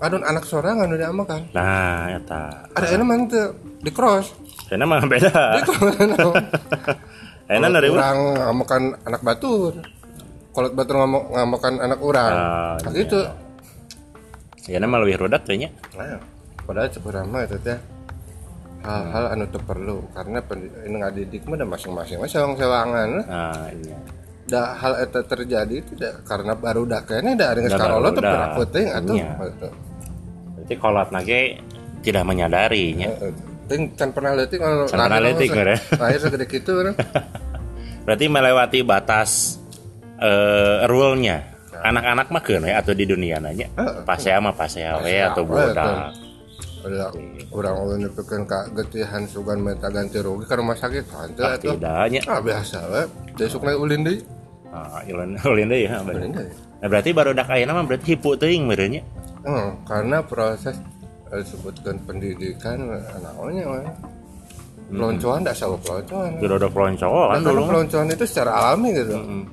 adun 0.00 0.24
anak 0.24 0.44
sorangan 0.48 0.88
udah 0.88 1.08
amakan 1.12 1.40
nah 1.52 2.08
eta 2.10 2.68
ada 2.72 2.86
yang 2.88 3.04
mantu 3.04 3.70
di 3.80 3.90
cross. 3.90 4.36
Karena 4.68 4.84
mah 4.86 5.02
beda. 5.02 5.32
Di 5.58 5.62
cross 5.66 5.96
enak 7.50 7.70
dari 7.80 7.88
orang 7.90 8.18
ngamakan 8.38 8.82
anak 9.08 9.20
batur. 9.24 9.72
Kolot 10.50 10.72
batur 10.74 10.94
ngamuk 11.02 11.24
ngamakan 11.34 11.74
anak 11.78 12.00
orang. 12.02 12.32
Ah, 12.34 12.74
nah, 12.78 12.92
gitu. 12.94 13.20
Ya 14.70 14.78
nama 14.78 15.02
lebih 15.02 15.26
rodak 15.26 15.46
kayaknya. 15.46 15.70
Nah, 15.94 16.18
padahal 16.66 16.90
sebenarnya 16.90 17.38
itu 17.46 17.56
teh 17.62 17.78
hal-hal 18.86 19.24
anu 19.34 19.44
teu 19.50 19.62
perlu. 19.62 20.06
Karena 20.14 20.38
ini 20.86 20.96
ngadidik 21.02 21.42
mah 21.50 21.58
masing-masing 21.66 22.22
mah 22.22 22.30
sewangan 22.30 23.10
nah 23.26 23.66
iya. 23.74 23.98
Da 24.50 24.74
hal 24.74 24.98
itu 25.06 25.20
terjadi 25.30 25.76
da, 25.94 26.10
karena 26.26 26.58
baru 26.58 26.82
dah 26.82 27.06
kayaknya 27.06 27.38
da 27.38 27.46
ada 27.54 27.60
Da 27.62 27.70
sekarang 27.70 27.98
lo 28.02 28.10
tuh 28.10 28.22
penting 28.66 28.86
atau 28.90 29.14
Iya. 29.14 29.30
Berarti 30.70 30.86
kolot 30.86 31.10
nage 31.10 31.58
tidak 32.06 32.22
menyadarinya. 32.22 33.10
Ting 33.66 33.90
can 33.98 34.14
pernah 34.14 34.38
kalau 34.38 34.86
Can 34.86 35.02
pernah 35.02 35.18
bener. 35.18 35.78
lahir 35.98 36.18
segede 36.22 36.46
gitu 36.46 36.78
kan? 36.78 36.94
Berarti 38.06 38.26
melewati 38.30 38.80
batas 38.86 39.58
eh 40.22 40.86
rule-nya. 40.86 41.42
Anak-anak 41.80 42.26
mah 42.30 42.42
keun 42.46 42.62
we 42.62 42.70
atau 42.70 42.94
di 42.94 43.02
dunia 43.02 43.42
nanya. 43.42 43.66
Heeh. 43.74 44.06
pasea 44.06 44.38
mah 44.38 44.54
pasea 44.54 45.02
we 45.02 45.10
Pasea 45.10 45.26
atau 45.34 45.42
we, 45.42 45.58
budak 45.58 46.14
ada 46.80 47.12
orang 47.52 47.76
orang 47.76 47.98
nepikeun 48.08 48.48
ka 48.48 48.64
getihan 48.72 49.28
sugan 49.28 49.60
minta 49.60 49.92
ganti 49.92 50.16
rugi 50.16 50.48
ke 50.48 50.54
rumah 50.56 50.72
sakit 50.72 51.04
hantu 51.12 51.44
ah, 51.44 51.58
tidaknya. 51.60 52.20
Ah 52.24 52.40
biasa 52.40 52.78
we. 52.88 53.02
Besok 53.36 53.66
naik 53.66 53.78
ulin 53.82 54.00
deui 54.06 54.22
ah 54.70 55.02
ulin 55.02 55.34
ulin 55.52 55.66
deui 55.66 55.84
ya 55.90 55.98
ulin 56.00 56.30
deui 56.30 56.50
nah, 56.80 56.88
berarti 56.88 57.10
baru 57.10 57.30
dak 57.34 57.50
ayeuna 57.50 57.74
mah 57.74 57.84
berarti 57.86 58.14
hipu 58.14 58.38
teuing 58.38 58.64
merenya 58.70 59.02
Hmm, 59.40 59.68
karena 59.88 60.20
proses 60.20 60.76
eh, 61.32 61.40
disebutkan 61.40 61.96
pendidikan 62.04 62.76
namanya 63.22 63.64
mah 63.68 63.84
peloncoan 64.90 65.40
tidak 65.46 65.56
sama 65.56 65.76
peloncoan. 65.78 66.30
Tidak 66.42 66.56
ada 66.58 66.68
peloncoan 66.68 67.38
dulu. 67.46 67.62
peloncoan 67.70 68.06
itu 68.10 68.24
secara 68.26 68.50
alami 68.58 68.88
gitu. 68.92 69.16
Hmm. 69.16 69.44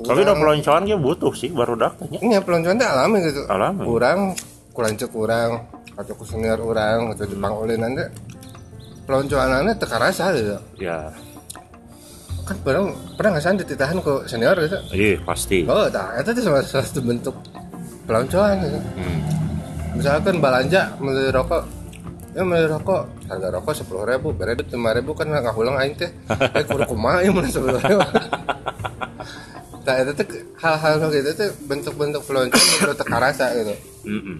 tapi 0.00 0.24
udah 0.24 0.32
peloncoan 0.32 0.88
ge 0.88 0.96
butuh 0.96 1.28
sih 1.36 1.52
baru 1.52 1.76
dak 1.76 2.00
tanya 2.00 2.24
ini 2.24 2.32
ya 2.32 2.40
peloncoan 2.40 2.76
itu 2.80 2.88
alami 2.88 3.16
gitu. 3.20 3.40
Alami. 3.48 3.82
kurang 3.84 4.18
kulancek 4.72 5.10
kurang 5.12 5.50
atau 5.92 6.14
kusenior 6.16 6.56
orang 6.56 7.12
atau 7.12 7.24
jepang 7.28 7.52
oleh 7.52 7.76
nanti. 7.76 8.04
Peloncoanannya 9.04 9.74
teka 9.76 9.96
rasa 10.00 10.32
gitu. 10.32 10.56
Ya. 10.80 11.12
Kan 12.48 12.56
pernah 12.64 12.94
pernah 13.18 13.30
nggak 13.36 13.42
sih 13.44 13.60
dititahan 13.60 13.98
ke 14.00 14.12
senior 14.24 14.56
gitu? 14.64 14.78
Iya 14.94 15.20
pasti. 15.26 15.68
Oh 15.68 15.84
tak. 15.92 16.24
Itu 16.24 16.30
tuh 16.40 16.42
salah 16.48 16.64
satu 16.64 17.00
bentuk 17.04 17.36
peloncoan 18.10 18.58
gitu. 18.66 18.78
Hmm. 18.98 19.20
misalkan 19.94 20.42
belanja 20.42 20.98
beli 20.98 21.30
rokok. 21.30 21.62
Ya 22.34 22.42
beli 22.42 22.66
rokok. 22.66 23.02
Harga 23.30 23.48
rokok 23.54 23.74
sepuluh 23.78 24.02
ribu 24.02 24.34
beredit 24.34 24.66
lima 24.74 24.90
ribu 24.90 25.14
kan 25.14 25.30
nggak 25.30 25.54
ulang 25.54 25.78
aing 25.78 25.94
teh. 25.94 26.10
Eh 26.58 26.66
kudu 26.66 26.90
kumaha 26.90 27.22
ya 27.22 27.30
mulai 27.30 27.46
sepuluh 27.46 27.78
ribu. 27.78 28.02
Nah 29.80 29.96
itu 30.06 30.12
tuh 30.12 30.28
hal-hal 30.60 31.08
gitu 31.10 31.30
tuh 31.34 31.50
bentuk-bentuk 31.66 32.22
peloncoan 32.22 32.62
menurut 32.62 32.96
teka 33.00 33.16
rasa 33.16 33.46
gitu. 33.58 33.74
Mm-mm. 34.06 34.38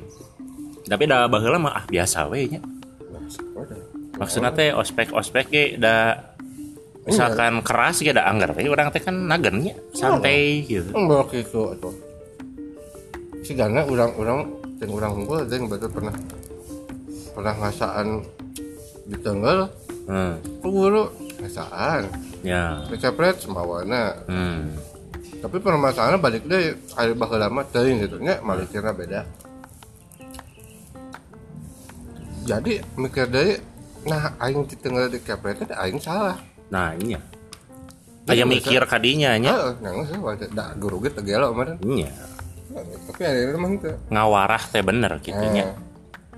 tapi 0.86 1.06
dah 1.10 1.26
baheula 1.26 1.58
mah 1.58 1.80
ah 1.80 1.84
biasa 1.90 2.28
we 2.30 2.46
nya. 2.46 2.60
Maksudnya 4.20 4.52
teh 4.54 4.70
ospek 4.70 5.10
ospek 5.10 5.46
ge 5.50 5.64
da 5.80 6.28
misalkan 7.02 7.64
keras 7.66 8.04
ge 8.04 8.14
da 8.14 8.30
anggar 8.30 8.54
teh 8.54 8.68
orang 8.68 8.94
teh 8.94 9.02
kan 9.02 9.16
nagennya 9.16 9.74
santai 9.96 10.62
gitu. 10.68 10.92
Enggak 10.94 11.34
gitu 11.34 11.74
si 13.40 13.52
gana 13.56 13.84
orang-orang 13.84 14.60
yang 14.80 14.90
orang 14.96 15.12
unggul 15.16 15.38
ada 15.44 15.52
yang 15.52 15.68
betul 15.68 15.92
pernah 15.92 16.16
pernah 17.36 17.54
ngasaan 17.56 18.24
di 19.08 19.16
tenggal 19.20 19.68
hmm. 20.08 20.64
guru 20.64 21.04
ngasaan. 21.40 22.08
Ya. 22.40 22.84
Kecepret 22.88 23.44
sembawana. 23.44 24.16
Hmm. 24.28 24.76
tapi 25.40 25.56
permasalahannya 25.56 26.20
balik 26.20 26.44
deh 26.44 26.76
air 27.00 27.16
bakal 27.16 27.40
lama 27.40 27.64
teuing 27.64 28.04
gitu 28.04 28.20
nya 28.20 28.44
malikirna 28.44 28.92
beda. 28.92 29.24
Jadi 32.44 32.76
mikir 33.00 33.24
deh 33.24 33.56
nah 34.04 34.36
aing 34.36 34.68
di 34.68 34.76
tengah 34.76 35.08
di 35.08 35.16
kepret 35.16 35.64
teh 35.64 35.72
aing 35.72 35.96
salah. 35.96 36.36
Nah 36.68 36.92
iya. 37.00 37.16
Biasa- 38.28 38.52
mikir 38.52 38.84
kadinya 38.84 39.32
nya. 39.40 39.48
Heeh, 39.48 39.72
nangis 39.80 40.12
ya 40.12 40.18
wajar 40.20 40.48
da 40.52 40.76
guru 40.76 41.00
ge 41.00 41.08
teu 41.08 41.24
gelo 41.24 41.56
kemarin. 41.56 41.80
Iya 41.88 42.12
tapi 42.70 43.22
ada 43.26 43.58
mah 43.58 43.70
teu 43.82 43.94
ngawarah 44.08 44.62
teh 44.70 44.82
bener 44.82 45.18
gitu 45.22 45.44
nya 45.50 45.74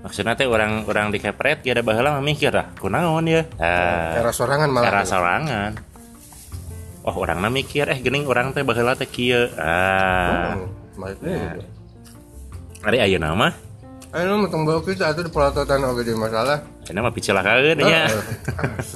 maksudnya 0.03 0.35
teh 0.35 0.45
orang 0.45 0.83
orang 0.83 1.15
di 1.15 1.23
kepret 1.23 1.63
ge 1.63 1.71
ada 1.71 1.79
baheula 1.79 2.19
mah 2.19 2.23
mikir 2.23 2.51
ah 2.51 2.67
kunaon 2.75 3.23
ya? 3.23 3.47
Ah. 3.55 4.19
Era 4.19 4.35
sorangan 4.35 4.67
malah. 4.67 4.91
Era 4.91 5.01
sorangan. 5.07 5.71
Oh 7.07 7.15
orang 7.15 7.39
mikir 7.47 7.87
eh 7.87 8.03
gening 8.03 8.27
orang 8.27 8.51
teh 8.51 8.67
baheula 8.67 8.99
teh 8.99 9.07
kieu. 9.07 9.47
Ah. 9.55 10.59
Ari 12.83 12.99
ayeuna 12.99 13.31
mah? 13.31 13.55
Ayo 14.13 14.45
tong 14.45 14.61
bawa 14.67 14.83
kita 14.83 15.09
atuh 15.09 15.25
di 15.25 15.31
pelototan 15.31 15.81
oge 15.87 16.05
di 16.05 16.13
masalah. 16.13 16.61
Ini 16.85 16.99
mah 16.99 17.15
picelakeun 17.15 17.79
nya. 17.81 18.11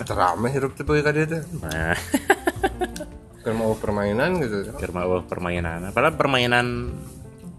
terame 0.03 0.51
hirup 0.51 0.75
teh 0.75 0.83
ka 0.83 1.09
dieu 1.15 1.23
teh. 1.23 1.41
Nah, 1.63 1.95
kan 3.41 3.55
mau 3.55 3.73
permainan 3.79 4.43
gitu. 4.43 4.75
Keur 4.75 4.91
mau 4.91 5.23
permainan. 5.23 5.87
Padahal 5.95 6.19
permainan 6.19 6.93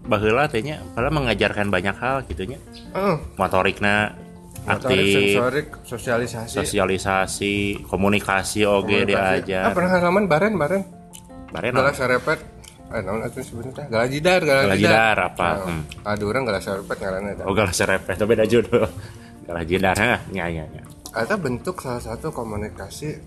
baheula 0.05 0.47
teh 0.47 0.63
nya, 0.63 0.79
padahal 0.95 1.13
mengajarkan 1.15 1.67
banyak 1.67 1.95
hal 1.97 2.23
gitu 2.27 2.43
nya. 2.47 2.59
Heeh. 2.95 3.15
Motorikna 3.35 4.15
Motorik, 4.59 4.85
aktif, 4.85 5.13
sensorik, 5.15 5.67
sosialisasi. 5.87 6.55
sosialisasi, 6.61 7.55
komunikasi 7.87 8.67
oge 8.67 9.07
Komunikasi. 9.07 9.15
Ah, 9.15 9.33
diajar. 9.39 9.73
pernah 9.73 9.91
halaman 9.97 10.23
baren 10.27 10.53
baren. 10.59 10.81
Bareng 11.49 11.73
Galas 11.73 11.97
sarepet. 11.97 12.39
Eh, 12.89 13.01
naon 13.05 13.21
atuh 13.21 13.41
sebenarnya? 13.45 13.85
Galajidar, 13.85 14.41
galajidar. 14.41 15.17
Apa? 15.33 15.49
Hmm. 15.65 15.83
Ada 16.05 16.23
orang 16.25 16.43
galas 16.45 16.65
sarepet 16.65 16.97
ngaranna. 16.97 17.45
Oh 17.45 17.53
galah 17.53 17.73
serepet, 17.73 18.17
tapi 18.17 18.29
beda 18.33 18.45
judul. 18.49 18.85
Jidar, 19.65 19.97
ha, 19.97 20.21
nya 20.29 20.45
nya 20.45 20.65
nya. 20.69 20.83
Eta 21.09 21.33
bentuk 21.33 21.81
salah 21.81 22.01
satu 22.01 22.29
komunikasi 22.29 23.17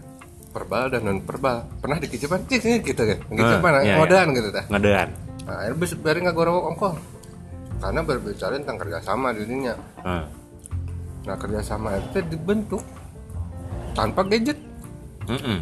verbal 0.55 0.95
dan 0.95 1.03
non 1.03 1.19
verbal. 1.27 1.67
Pernah 1.83 1.99
dikicipan 1.99 2.47
cik 2.47 2.63
ini 2.63 2.77
gitu 2.87 3.03
kan. 3.03 3.19
Dikicipan 3.27 3.73
ngodan 3.99 4.27
gitu 4.39 4.49
tah. 4.55 4.65
Ngedean. 4.71 5.09
Nah, 5.43 5.55
akhirnya 5.59 5.79
bisa 5.79 5.95
bareng 5.97 6.25
ngagorowok 6.25 6.65
ongkol. 6.69 6.95
Karena 7.79 8.01
berbicara 8.01 8.55
tentang 8.57 8.79
kerjasama 8.79 9.35
di 9.35 9.43
dunia. 9.43 9.75
Heeh. 10.01 10.25
Nah 11.23 11.37
kerjasama 11.37 11.99
itu 11.99 12.19
dibentuk 12.25 12.83
tanpa 13.93 14.23
gadget. 14.23 14.59
Heeh. 15.27 15.59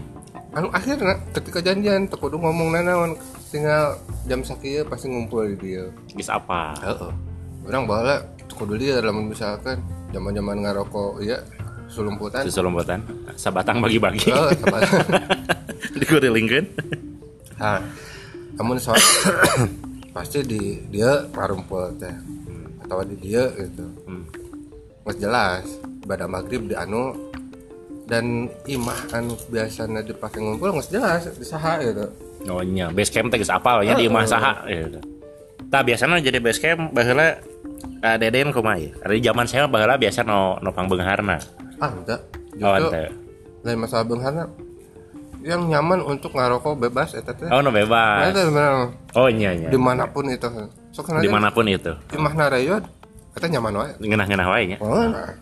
anu 0.51 0.67
akhirnya 0.75 1.15
ketika 1.31 1.63
janjian 1.63 2.11
teu 2.11 2.19
kudu 2.19 2.35
ngomong 2.35 2.75
nanaon 2.75 3.15
tinggal 3.47 3.95
jam 4.27 4.43
sakieu 4.43 4.83
pasti 4.83 5.07
ngumpul 5.07 5.47
di 5.47 5.57
dia 5.63 5.87
Geus 6.11 6.27
apa? 6.27 6.75
heeh 6.83 7.13
orang 7.71 7.87
baheula 7.87 8.19
teu 8.51 8.59
kudu 8.59 8.75
dia 8.75 8.99
lamun 8.99 9.31
misalkan 9.31 9.79
zaman-zaman 10.11 10.59
ngarokok 10.59 11.23
iya 11.23 11.39
sulumputan 11.87 12.43
Susulumputan. 12.43 12.99
Sabatang 13.39 13.79
bagi-bagi. 13.79 14.27
heeh 14.27 14.51
tepat. 14.59 14.81
Dikurilingkeun. 16.03 16.67
nah 17.55 17.79
namun 18.61 18.77
soal 18.77 19.01
pasti 20.15 20.45
di 20.45 20.61
dia 20.93 21.25
ngarumpul 21.33 21.97
teh 21.97 22.13
atau 22.85 23.01
di 23.03 23.17
dia 23.17 23.49
gitu 23.57 23.89
Hmm. 24.05 24.27
Mas 25.01 25.17
jelas 25.17 25.65
pada 26.05 26.29
maghrib 26.29 26.69
di 26.69 26.77
anu 26.77 27.17
dan 28.05 28.51
imah 28.69 29.17
anu 29.17 29.33
biasanya 29.49 30.05
dipakai 30.05 30.45
ngumpul 30.45 30.77
nggak 30.77 30.93
jelas 30.93 31.25
di 31.33 31.47
saha 31.47 31.81
gitu 31.81 32.05
Oh 32.41 32.65
nya, 32.65 32.89
base 32.89 33.13
camp 33.13 33.29
teh 33.29 33.37
geus 33.37 33.53
apal 33.53 33.85
nya 33.85 33.93
di 33.93 34.09
imah 34.09 34.25
saha 34.25 34.65
gitu. 34.65 34.97
Tah 35.69 35.85
biasana 35.85 36.21
jadi 36.21 36.41
base 36.41 36.57
camp 36.57 36.89
baheula 36.91 37.37
uh, 38.01 38.17
deden 38.17 38.49
kumaha 38.49 38.81
ya? 38.81 38.91
Ari 39.05 39.21
zaman 39.21 39.45
saya 39.45 39.69
baheula 39.69 40.01
biasa 40.01 40.25
no 40.25 40.57
no 40.61 40.73
pangbeungharna. 40.73 41.37
ah 41.81 41.93
enggak 41.93 42.21
Oh 42.61 42.77
justru 42.77 42.93
ente. 42.93 43.03
lain 43.61 43.79
masalah 43.81 44.05
bengharna 44.05 44.45
yang 45.41 45.67
nyaman 45.69 46.05
untuk 46.05 46.37
ngarokok 46.37 46.77
bebas 46.77 47.17
eta 47.17 47.33
teh 47.33 47.49
oh 47.49 47.61
no 47.65 47.73
Nah, 47.73 47.77
bebas 47.81 48.33
itu 48.33 48.41
memang 48.53 48.93
oh 49.17 49.29
iya 49.29 49.51
iya 49.57 49.69
di 49.73 49.81
mana 49.81 50.05
pun 50.09 50.29
itu. 50.29 50.47
Nanti 50.47 51.25
di 51.25 51.31
mana 51.33 51.49
pun 51.49 51.65
itu. 51.65 51.93
imah 52.13 52.35
narayod 52.37 52.85
kita 53.33 53.47
nyaman 53.57 53.75
wae. 53.79 53.93
Ngenah-ngenah 54.05 54.47
wae 54.53 54.65
nya 54.69 54.79
oh, 54.85 55.07
nah. 55.09 55.33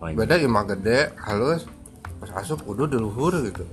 oh, 0.00 0.08
iya. 0.08 0.16
beda 0.16 0.34
imah 0.40 0.64
gede 0.72 1.12
halus 1.20 1.68
pas 2.16 2.30
asup 2.40 2.64
udah 2.64 2.88
di 2.88 2.96
luhur 2.96 3.34
gitu 3.44 3.64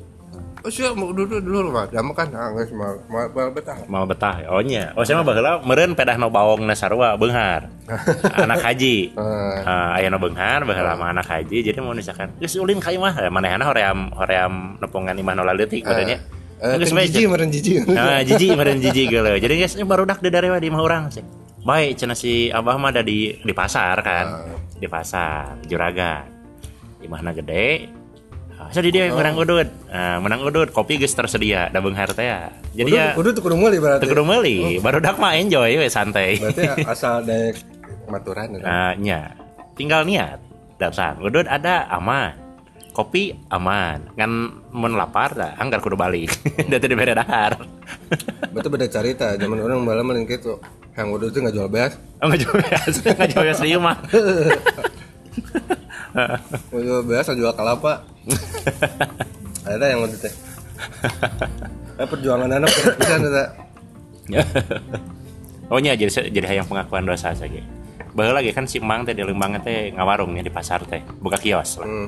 oh 0.63 0.71
siap 0.71 0.95
mau 0.95 1.11
di 1.11 1.27
luhur 1.27 1.67
mah 1.75 1.91
damu 1.91 2.15
kan 2.15 2.31
ah, 2.31 2.55
geus 2.55 2.71
mal 2.71 2.95
mal 3.11 3.27
mal 3.35 3.51
betah. 3.51 3.83
Mau 3.91 4.07
betah 4.07 4.47
oh 4.47 4.63
nya 4.63 4.95
oh 4.95 5.03
saya 5.03 5.19
mah 5.19 5.27
baheula 5.27 5.59
meureun 5.59 5.91
pedah 5.91 6.15
no 6.15 6.31
bawong 6.31 6.63
na 6.63 6.71
sarua 6.71 7.19
beunghar 7.19 7.67
anak 8.39 8.63
haji. 8.63 9.11
Eh, 9.11 9.57
uh, 9.67 9.95
aya 9.99 10.07
no 10.07 10.23
beunghar 10.23 10.63
baheula 10.63 10.95
mah 10.95 11.11
anak 11.11 11.27
haji. 11.27 11.67
Jadi 11.67 11.77
mau 11.83 11.91
misalkan 11.91 12.31
geus 12.39 12.55
ulin 12.55 12.79
ka 12.79 12.95
imah 12.95 13.27
manehna 13.27 13.67
hoream 13.67 14.15
hoream 14.15 14.79
nepungan 14.79 15.19
imah 15.19 15.33
no 15.35 15.43
leutik 15.43 15.83
badannya 15.83 16.17
eh, 16.63 16.75
Geus 16.79 16.95
bae, 16.95 17.11
jiji 17.11 17.27
meren 17.27 17.51
jiji 17.51 17.83
Nah, 17.83 18.23
jiji 18.23 18.55
meureun 18.55 18.79
jiji 18.79 19.03
geuleuh. 19.11 19.35
Jadi 19.35 19.59
guys, 19.59 19.75
ini 19.75 19.83
baru 19.83 20.07
dak 20.07 20.23
daerah 20.23 20.63
di 20.63 20.71
imah 20.71 20.79
urang 20.79 21.11
sih. 21.11 21.23
Baik, 21.63 21.99
cenah 21.99 22.15
si 22.15 22.47
Abah 22.51 22.79
mah 22.79 22.95
ada 22.95 23.03
di 23.03 23.35
di 23.35 23.51
pasar 23.51 23.99
kan. 23.99 24.55
Di 24.79 24.87
pasar, 24.87 25.59
Juragan. 25.67 26.27
Imahna 27.03 27.35
gede. 27.35 28.02
Ah, 28.63 28.71
Jadi 28.71 28.87
dia 28.89 29.03
menang 29.09 29.35
udut. 29.35 29.67
Nah, 29.87 30.17
menang 30.17 30.41
udut, 30.41 30.69
kopi 30.69 30.95
geus 30.95 31.11
tersedia 31.11 31.67
da 31.67 31.79
beunghar 31.79 32.11
teh 32.11 32.23
ya. 32.23 32.51
Jadi 32.71 32.91
udah 32.91 33.05
ya 33.05 33.19
udah 33.19 33.31
tuh 33.31 33.41
kudu 33.41 33.55
meuli 33.55 33.77
berarti 33.77 34.01
teu 34.01 34.11
kudu 34.11 34.23
meuli, 34.23 34.57
baru 34.77 34.97
dak 34.97 35.17
mah 35.17 35.35
enjoy 35.35 35.75
we 35.75 35.87
santai. 35.87 36.39
berarti 36.39 36.63
asal 36.93 37.21
dek 37.21 37.59
maturan 38.07 38.55
ya. 38.55 38.61
Nah, 38.61 38.93
nya. 38.95 39.21
Tinggal 39.73 40.03
niat 40.03 40.39
datang. 40.77 41.19
Udut 41.19 41.45
ada 41.45 41.89
aman. 41.89 42.39
Kopi 42.91 43.33
aman. 43.49 44.13
Kan 44.13 44.31
mun 44.69 44.93
lapar 44.93 45.33
dah 45.33 45.57
anggar 45.57 45.81
kudu 45.81 45.93
balik. 45.93 46.29
Da 46.69 46.77
teu 46.77 46.87
dibere 46.87 47.13
dahar. 47.13 47.57
Betul 48.53 48.69
beda 48.69 48.85
cerita, 48.85 49.33
zaman 49.33 49.57
orang 49.57 49.81
malam 49.81 50.05
maling 50.05 50.29
gitu. 50.29 50.61
Yang 50.93 51.07
udah 51.09 51.25
itu 51.25 51.37
nggak 51.41 51.55
jual 51.57 51.69
beas, 51.73 51.93
Oh 52.21 52.29
nggak 52.29 52.39
jual 52.45 52.53
beas, 52.53 52.93
nggak 53.17 53.29
jual 53.33 53.43
beas 53.43 53.59
di 53.59 53.73
rumah. 53.73 53.97
nggak 56.13 56.83
jual 56.85 57.01
beas, 57.01 57.25
nggak 57.25 57.39
jual 57.41 57.53
kelapa. 57.57 57.93
Ada 59.69 59.85
yang 59.95 60.03
udah 60.03 60.19
teh. 60.19 60.33
Eh 61.99 62.07
perjuangan 62.09 62.49
anak 62.49 62.69
bisa 62.73 63.15
ada. 63.15 63.45
oh 65.71 65.79
nya 65.79 65.95
jadi 65.95 66.31
jadi 66.31 66.47
hayang 66.47 66.67
pengakuan 66.67 67.07
dosa 67.07 67.31
saja. 67.31 67.61
Baheula 68.13 68.43
lagi 68.43 68.53
kan 68.53 68.69
si 68.69 68.77
Mang 68.77 69.07
teh 69.07 69.15
di 69.15 69.23
Lembang 69.25 69.57
teh 69.63 69.89
ngawarung 69.95 70.35
nya 70.35 70.43
di 70.45 70.51
pasar 70.53 70.85
teh, 70.85 71.01
buka 71.21 71.39
kios 71.39 71.81
lah. 71.81 71.87
Hmm. 71.87 72.07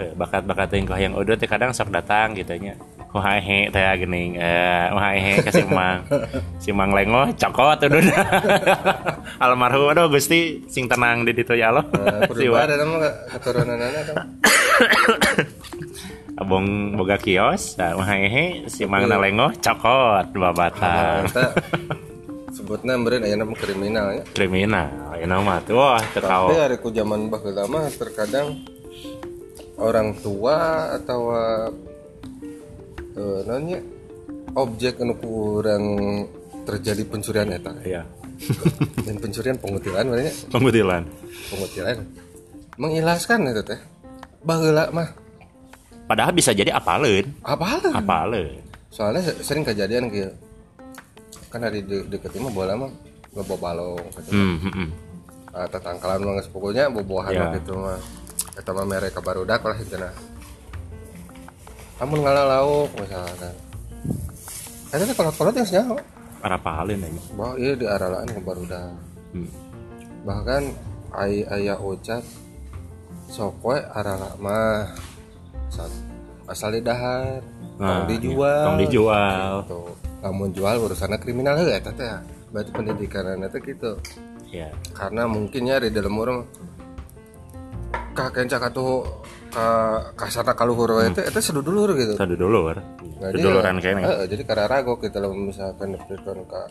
Eh, 0.00 0.10
Bakat-bakat 0.16 0.74
yang 0.74 0.86
hayang 0.90 1.14
udah 1.14 1.36
teh 1.38 1.46
kadang 1.46 1.70
sok 1.70 1.92
datang 1.92 2.34
gitu 2.34 2.56
nya. 2.58 2.74
Wah 3.14 3.38
hehe 3.38 3.70
teh 3.70 3.78
geuning 4.02 4.34
eh 4.34 4.90
wah 4.90 5.14
hehe 5.14 5.38
ka 5.38 5.54
si 5.54 5.62
Mang. 5.70 6.02
Si 6.58 6.74
Mang 6.74 6.90
lengo 6.90 7.30
cokot 7.30 7.78
udah. 7.86 8.02
Almarhum 9.42 9.94
aduh 9.94 10.10
Gusti 10.10 10.66
sing 10.66 10.90
tenang 10.90 11.22
di 11.22 11.30
ditu 11.30 11.54
ya. 11.54 11.70
Nah, 11.70 11.86
Si 12.34 12.50
Wak. 12.50 12.66
ada 12.66 12.74
nama 12.74 13.06
keturunan. 13.30 13.78
Abong 16.34 16.98
boga 16.98 17.14
kios, 17.14 17.78
nah, 17.78 17.94
wah 17.94 18.10
hehe 18.10 18.66
si 18.66 18.82
Mang 18.82 19.06
na 19.06 19.22
lengo 19.22 19.54
cokot 19.62 20.34
dua 20.34 20.50
batang. 20.50 21.30
Kita 21.30 21.54
sebutnya 22.58 22.98
beren 22.98 23.22
aya 23.22 23.38
nama 23.38 23.54
kriminal 23.54 24.06
ya. 24.14 24.22
kriminal 24.30 24.90
ya 25.18 25.26
nama 25.26 25.58
tuh 25.62 25.74
wah 25.74 25.98
Tapi 25.98 26.14
terkau 26.14 26.54
hari 26.54 26.78
ku 26.78 26.90
zaman 26.90 27.26
baheula 27.26 27.66
mah 27.66 27.90
terkadang 27.90 28.62
orang 29.74 30.14
tua 30.14 30.86
atau 30.94 31.34
eh 33.14 33.40
nanya 33.46 33.78
objek 34.58 34.98
anu 35.02 35.14
kurang 35.18 35.84
terjadi 36.66 37.02
pencurian 37.06 37.50
eta? 37.54 37.72
Ya 37.86 38.02
dan 39.06 39.16
pencurian 39.22 39.56
pengutilan 39.58 40.04
sebenarnya 40.04 40.34
pengutilan. 40.50 41.02
Pengutilan. 41.54 41.96
Mengilaskan 42.74 43.38
itu 43.54 43.62
teh. 43.62 43.80
Baheula 44.42 44.90
mah. 44.90 45.08
Padahal 46.04 46.34
bisa 46.34 46.50
jadi 46.50 46.74
apaleun. 46.74 47.30
Apa 47.46 47.80
apaleun. 47.94 48.60
Soalnya 48.90 49.30
se- 49.30 49.40
sering 49.46 49.62
kejadian 49.62 50.10
gitu 50.10 50.34
kan 51.54 51.70
hari 51.70 51.86
de 51.86 52.02
deket 52.10 52.34
mah 52.42 52.50
bola 52.50 52.74
mah 52.74 52.90
ngebawa 53.30 53.58
balong 53.62 54.02
gitu. 54.10 54.34
hmm, 54.34 54.56
hmm, 54.58 54.72
hmm. 54.74 54.88
atau 55.54 55.78
tangkalan 55.78 56.18
mah 56.26 56.42
pokoknya 56.50 56.90
bobohan 56.90 57.30
mah 57.30 57.54
gitu 57.62 57.78
mah. 57.78 58.02
Eta 58.58 58.74
mah 58.74 58.82
mere 58.82 59.14
ka 59.14 59.22
barudak 59.22 59.62
lah 59.62 59.78
itu 59.78 59.94
nah 59.94 60.10
amun 62.02 62.20
ngalah 62.22 62.44
lauk 62.46 62.90
misalkan. 62.98 63.54
Eta 64.94 65.02
teh 65.06 65.14
kolot-kolot 65.14 65.54
yang 65.54 65.66
senyawa 65.66 66.00
para 66.44 66.60
apaleun 66.60 67.00
aja 67.00 67.22
bahwa 67.40 67.54
iya 67.56 67.72
di 67.72 67.86
aralaan 67.88 68.28
ke 68.28 68.40
barudak 68.44 68.92
hmm. 69.32 69.48
bahkan 70.28 70.62
ay 71.16 71.40
ayah 71.56 71.80
ucap 71.80 72.20
sokwe 73.32 73.80
arala 73.94 74.36
mah. 74.38 74.92
Sat- 75.72 76.04
asal 76.44 76.76
di 76.76 76.84
dahar 76.84 77.40
Nah, 77.74 78.06
tong 78.06 78.06
dijual. 78.06 78.54
Iya. 78.54 78.66
Tong 78.70 78.78
dijual. 78.78 79.50
gitu. 79.66 79.82
lamun 80.24 80.50
jual 80.56 80.76
urusanna 80.80 81.18
kriminal 81.18 81.58
heuh 81.58 81.74
eta 81.74 81.90
teh. 81.90 82.06
Berarti 82.54 82.70
pendidikan 82.70 83.34
teh 83.50 83.60
gitu. 83.60 83.98
Ya 84.54 84.70
karena 84.94 85.26
mungkinnya 85.26 85.82
di 85.82 85.90
dalam 85.90 86.14
orang 86.14 86.46
kakenca 88.14 88.62
katuh 88.62 89.02
ka 89.54 89.66
kasarna 90.18 90.58
kaluhur 90.58 90.98
we 90.98 91.06
teh 91.14 91.22
eta 91.22 91.38
sedulur 91.38 91.94
gitu 91.94 92.18
kan 92.18 92.26
Nah, 93.22 93.30
seduluran 93.30 93.76
kene 93.78 94.00
Heeh, 94.02 94.24
jadi 94.26 94.42
karena 94.42 94.66
rago 94.66 94.98
kita 94.98 95.22
lamun 95.22 95.48
misalkan 95.54 95.94
dipikirkan 95.94 96.42
ka 96.50 96.66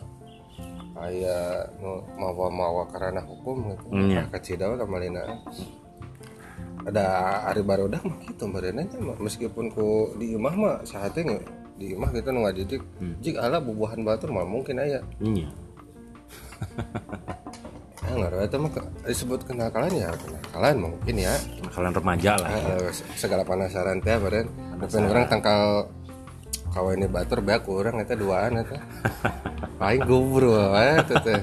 aya 1.00 1.66
nu 1.82 2.04
mawa-mawa 2.20 2.86
karena 2.94 3.24
hukum 3.26 3.74
gitu. 3.74 3.88
Iya. 3.90 4.22
Nah, 4.22 4.26
kacidaw 4.30 4.78
kamalina. 4.78 5.24
Ada 6.84 7.04
ari 7.50 7.64
barudak 7.64 8.04
mah 8.04 8.20
gitu 8.28 8.46
mah 9.00 9.18
meskipun 9.18 9.72
ku 9.72 10.12
di 10.20 10.36
imah 10.36 10.54
mah 10.54 10.76
sahatnya 10.84 11.40
di 11.80 11.96
imah 11.96 12.12
kita 12.12 12.30
nu 12.36 12.44
ngadidik 12.46 12.84
jik 13.24 13.40
ala 13.40 13.58
bubuhan 13.64 14.04
batur 14.04 14.30
mah 14.36 14.44
mungkin 14.46 14.84
aya. 14.84 15.00
iya 15.24 15.48
ngaruh 18.16 18.40
eta 18.46 18.58
mah 18.58 18.72
disebut 19.04 19.44
kenakalan 19.44 19.92
ya 19.94 20.10
kenakalan 20.14 20.76
mungkin 20.90 21.16
ya. 21.18 21.34
kalian 21.74 21.94
remaja 21.94 22.38
lah 22.38 22.50
Eh, 22.54 22.90
segala 23.18 23.42
penasaran 23.44 23.98
teh 24.00 24.14
beren. 24.18 24.48
Tapi 24.78 24.94
orang 25.02 25.26
tangkal 25.26 25.90
kawin 26.74 27.06
batur 27.10 27.42
beak 27.42 27.66
urang 27.66 27.98
eta 27.98 28.14
duaan 28.14 28.62
eta. 28.62 28.78
Paling 29.82 30.04
gubru 30.06 30.54
wae 30.54 31.02
eta 31.02 31.16
teh. 31.22 31.42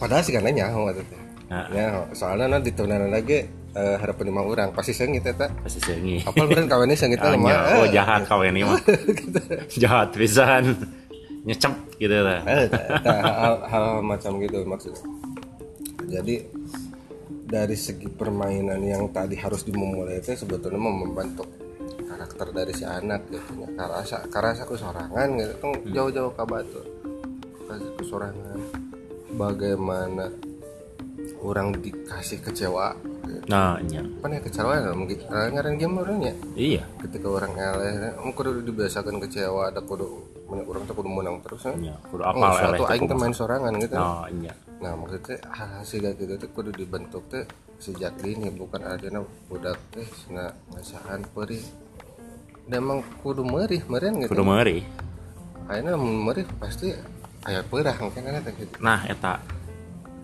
Padahal 0.00 0.22
sih 0.24 0.32
kana 0.32 0.48
nyaho 0.48 0.88
eta 0.92 1.02
teh. 1.04 1.20
Ya, 1.50 2.06
soalnya 2.14 2.46
nanti 2.46 2.70
ditunan 2.70 3.10
lagi 3.10 3.42
eh, 3.74 3.96
harapan 3.98 4.30
lima 4.30 4.42
orang 4.46 4.68
pasti 4.70 4.94
sengit 4.94 5.26
eta. 5.26 5.50
pasti 5.60 5.82
sengi 5.82 6.22
Apal 6.22 6.46
beren 6.46 6.70
kawinnya 6.70 6.94
sengit 6.94 7.18
teh 7.18 7.34
mah. 7.34 7.50
Anya, 7.50 7.58
oh 7.74 7.84
Eh, 7.84 7.90
jahat 7.90 8.22
kau 8.28 8.40
ini 8.46 8.62
mah 8.62 8.78
jahat 9.82 10.14
pisan 10.14 10.78
nyecep 11.40 11.72
gitu 11.96 12.16
lah 12.16 12.44
Eh, 12.44 12.68
eta- 12.68 12.86
eta 12.90 13.14
hal, 13.16 13.54
hal 13.64 13.86
macam 14.00 14.36
gitu 14.38 14.60
maksudnya. 14.62 15.00
Jadi 16.06 16.34
dari 17.46 17.74
segi 17.74 18.06
permainan 18.06 18.78
yang 18.80 19.08
tadi 19.08 19.34
harus 19.34 19.62
dimulai 19.62 20.18
itu 20.18 20.34
sebetulnya 20.34 20.78
membentuk 20.78 21.48
karakter 22.04 22.50
dari 22.50 22.72
si 22.72 22.84
anak 22.84 23.26
gitu 23.26 23.50
ya. 23.56 23.68
Karasa 23.72 24.26
karasa 24.28 24.62
kesorangan 24.64 25.28
gitu 25.34 25.54
kan 25.58 25.70
jauh-jauh 25.88 26.32
ke 26.32 26.44
batu. 26.44 26.82
Kesorangan. 27.96 28.58
Bagaimana 29.30 30.28
orang 31.40 31.72
dikasih 31.72 32.42
kecewa 32.42 32.92
gitu. 33.24 33.40
nah 33.48 33.80
iya 33.80 34.04
Kan 34.20 34.34
ya 34.34 34.40
kecewa 34.42 34.72
ya 34.76 34.92
mungkin 34.92 35.16
ngaran 35.24 35.76
game 35.76 35.96
orangnya 35.96 36.34
iya 36.52 36.84
ketika 37.00 37.28
orang 37.30 37.56
eleh 37.56 38.12
em 38.12 38.28
kudu 38.30 38.60
dibiasakan 38.60 39.16
kecewa 39.16 39.72
ada 39.72 39.80
kudu 39.80 40.28
orang 40.50 40.82
tuh 40.82 40.94
kudu 40.98 41.10
menang 41.10 41.36
terus 41.46 41.62
kan 41.62 41.76
iya 41.78 41.94
kudu 42.10 42.22
Oh, 42.26 42.30
apal 42.34 42.50
eleh 42.50 42.58
suatu 42.58 42.82
teh 42.82 42.92
aing 42.98 43.06
main 43.14 43.34
sorangan 43.34 43.72
gitu. 43.78 43.94
oh 43.94 44.26
iya 44.42 44.54
Nah, 44.80 44.96
maksudnya 44.96 45.36
hal 45.52 45.84
sehingga 45.84 46.16
gitu 46.16 46.40
teh 46.40 46.48
kudu 46.48 46.72
dibentuk 46.72 47.20
teh 47.28 47.44
sejak 47.76 48.16
dini 48.24 48.48
bukan 48.48 48.80
adanya 48.80 49.20
budak 49.44 49.76
teh 49.92 50.08
cenah 50.08 50.56
ngasaan 50.72 51.20
perih. 51.36 51.60
Dan 52.64 52.88
emang 52.88 53.04
kudu 53.20 53.44
merih 53.44 53.84
meren 53.92 54.24
gitu. 54.24 54.32
kudu 54.32 54.40
Ayeuna 55.70 55.94
mun 56.00 56.32
merih 56.32 56.48
pasti 56.58 56.90
aya 57.44 57.60
perah 57.60 57.92
mungkin 58.00 58.24
kan 58.24 58.40
teh 58.40 58.54
gitu. 58.56 58.74
nah 58.80 59.04
eta 59.04 59.36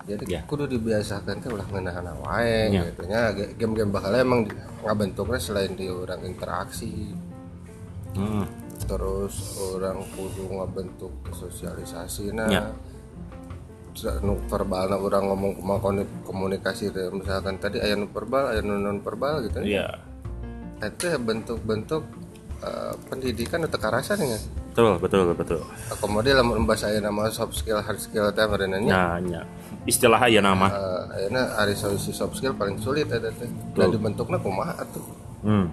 Jadi 0.06 0.24
Ya. 0.30 0.40
kudu 0.48 0.64
dibiasakan 0.70 1.36
teh 1.42 1.50
ulah 1.52 1.66
ngeunahan 1.68 2.06
wae 2.24 2.72
Ya. 2.72 2.80
gitu 2.88 3.04
nya. 3.04 3.36
Game-game 3.60 3.92
bakal 3.92 4.16
emang 4.16 4.48
ngabentuknya 4.86 5.36
selain 5.36 5.76
di 5.76 5.90
orang 5.92 6.24
interaksi 6.24 7.12
hmm. 8.16 8.65
Terus 8.84 9.34
orang 9.72 10.04
kudu 10.12 10.52
ngabentuk 10.52 11.12
sosialisasi 11.32 12.36
nah 12.36 12.48
Ya. 12.52 14.12
nu 14.20 14.36
verbal 14.52 14.92
orang 14.92 15.24
ngomong 15.32 15.56
kumaha 15.56 15.80
koni- 15.80 16.12
komunikasi 16.28 16.92
misalkan 17.16 17.56
tadi 17.56 17.80
aya 17.80 17.96
nu 17.96 18.04
verbal 18.12 18.52
aya 18.52 18.60
nu 18.60 18.76
non 18.76 19.00
verbal 19.00 19.40
gitu 19.48 19.64
iya 19.64 19.88
itu 20.76 21.08
bentuk-bentuk 21.16 22.04
eh, 22.60 22.92
pendidikan 23.08 23.64
atau 23.64 23.80
kekerasan 23.80 24.20
ya? 24.20 24.36
Betul 24.76 25.00
betul 25.00 25.32
betul. 25.32 25.60
Kemudian 26.04 26.36
lamun 26.36 26.68
bahasa 26.68 26.92
aya 26.92 27.00
nama 27.00 27.32
soft 27.32 27.56
skill 27.56 27.80
hard 27.80 27.96
skill 27.96 28.28
teh 28.28 28.44
merenanya 28.44 28.84
nya. 28.84 29.02
Nya. 29.24 29.40
Istilah 29.88 30.20
aja 30.20 30.44
nama 30.44 30.68
uh, 30.68 31.16
ayeuna 31.16 31.56
hari 31.56 31.72
soft 31.72 32.36
skill 32.36 32.52
paling 32.52 32.76
sulit 32.76 33.08
ada 33.08 33.32
teh. 33.32 33.48
Dan 33.72 33.88
dibentuknya 33.88 34.36
kumaha 34.36 34.76
atuh? 34.76 35.00
Hmm. 35.40 35.72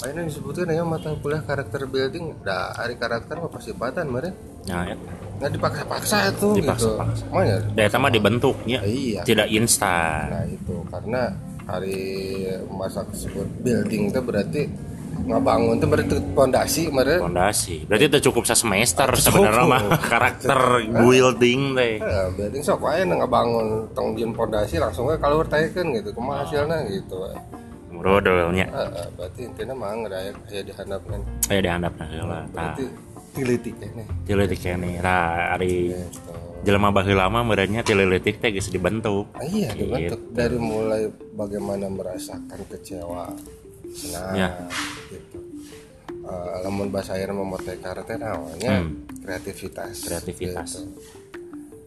Ayeuna 0.00 0.22
disebutkan 0.24 0.72
ya 0.72 0.82
mata 0.82 1.12
kuliah 1.18 1.42
karakter 1.44 1.84
building? 1.84 2.40
Da 2.40 2.72
hari 2.72 2.96
karakter 2.96 3.36
mah 3.36 3.52
pasifatan 3.52 4.08
meureun 4.08 4.32
nah 4.68 4.84
ya. 4.84 4.96
nggak 5.40 5.50
dipaksa-paksa 5.56 6.36
tuh 6.36 6.52
Dipaksa-paksa. 6.52 7.24
gitu 7.24 7.32
Makanya, 7.32 7.56
Data 7.72 7.96
mah 7.96 8.12
dibentuknya 8.12 8.78
iya. 8.84 9.24
Tidak 9.24 9.48
instan. 9.48 10.28
Nah 10.28 10.44
itu. 10.44 10.74
Karena 10.88 11.22
hari 11.64 12.00
masa 12.68 13.00
tersebut 13.08 13.46
building 13.60 14.12
itu 14.12 14.20
berarti 14.20 14.62
ngabangun 15.20 15.76
itu 15.76 15.86
berarti 15.88 16.14
fondasi 16.32 16.82
meureun 16.88 17.20
fondasi. 17.28 17.76
Berarti 17.84 18.04
itu 18.08 18.18
cukup 18.32 18.48
sa 18.48 18.56
semester 18.56 19.08
sebenarnya 19.16 19.64
mah 19.68 19.82
karakter 20.12 20.60
building 20.96 21.60
teh. 21.76 21.94
Eh, 22.00 22.28
building 22.36 22.62
sok 22.64 22.84
nu 23.04 23.20
ngabangun 23.20 23.92
tong 23.92 24.16
dieun 24.16 24.32
fondasi 24.32 24.80
langsung 24.80 25.08
we 25.08 25.16
kalau 25.20 25.44
tayakeun 25.44 25.92
gitu. 25.96 26.12
Kumaha 26.16 26.44
hasilna 26.48 26.88
gitu 26.88 27.16
we. 27.92 27.98
Brodolnya 27.98 28.66
Eh, 28.66 28.88
eh, 28.94 29.08
berarti 29.12 29.40
intinya 29.42 29.74
mah 29.74 29.90
ngeraya 29.96 30.30
aya 30.44 30.62
dihandapkeun 30.62 31.20
saya 31.42 31.60
dihandap 31.60 31.92
nah 31.94 32.06
heula 32.06 32.38
tah 32.46 32.74
berarti 32.74 32.84
tiliti 33.30 33.70
kayaknya 33.72 34.04
tileutik 34.24 34.58
kene 34.58 34.90
ra 34.98 35.18
ari 35.54 35.92
gitu. 35.92 36.32
jelema 36.60 36.90
baheula 36.90 37.26
mah 37.26 37.42
meureunnya 37.42 37.80
tileutik 37.80 38.36
teh 38.36 38.50
geus 38.50 38.68
dibentuk 38.68 39.30
Ah, 39.32 39.42
iya 39.42 39.70
dibentuk 39.70 40.20
dari 40.30 40.56
mulai 40.56 41.06
bagaimana 41.32 41.86
merasakan 41.86 42.60
kecewa 42.66 43.30
senang 43.88 44.34
Ya. 44.34 44.50
gitu 45.08 45.38
Eh, 46.20 46.56
lamun 46.62 46.88
bahasa 46.88 47.16
air 47.16 47.26
memotai 47.28 47.74
karate 47.76 48.14
namanya 48.14 48.82
Hmm. 48.82 49.02
kreativitas 49.18 50.04
Kreativitas. 50.04 50.78
gitu. 50.78 51.00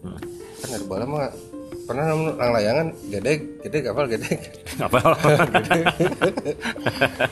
Hmm. 0.02 0.20
kan 0.58 0.70
ada 0.70 0.84
bola 0.84 1.06
mah 1.06 1.32
pernah 1.84 2.06
namun 2.08 2.32
lang 2.40 2.52
layangan 2.56 2.88
gede 3.08 3.34
gede 3.60 3.78
kapal 3.84 4.06
gede 4.08 4.32
apa 4.80 5.00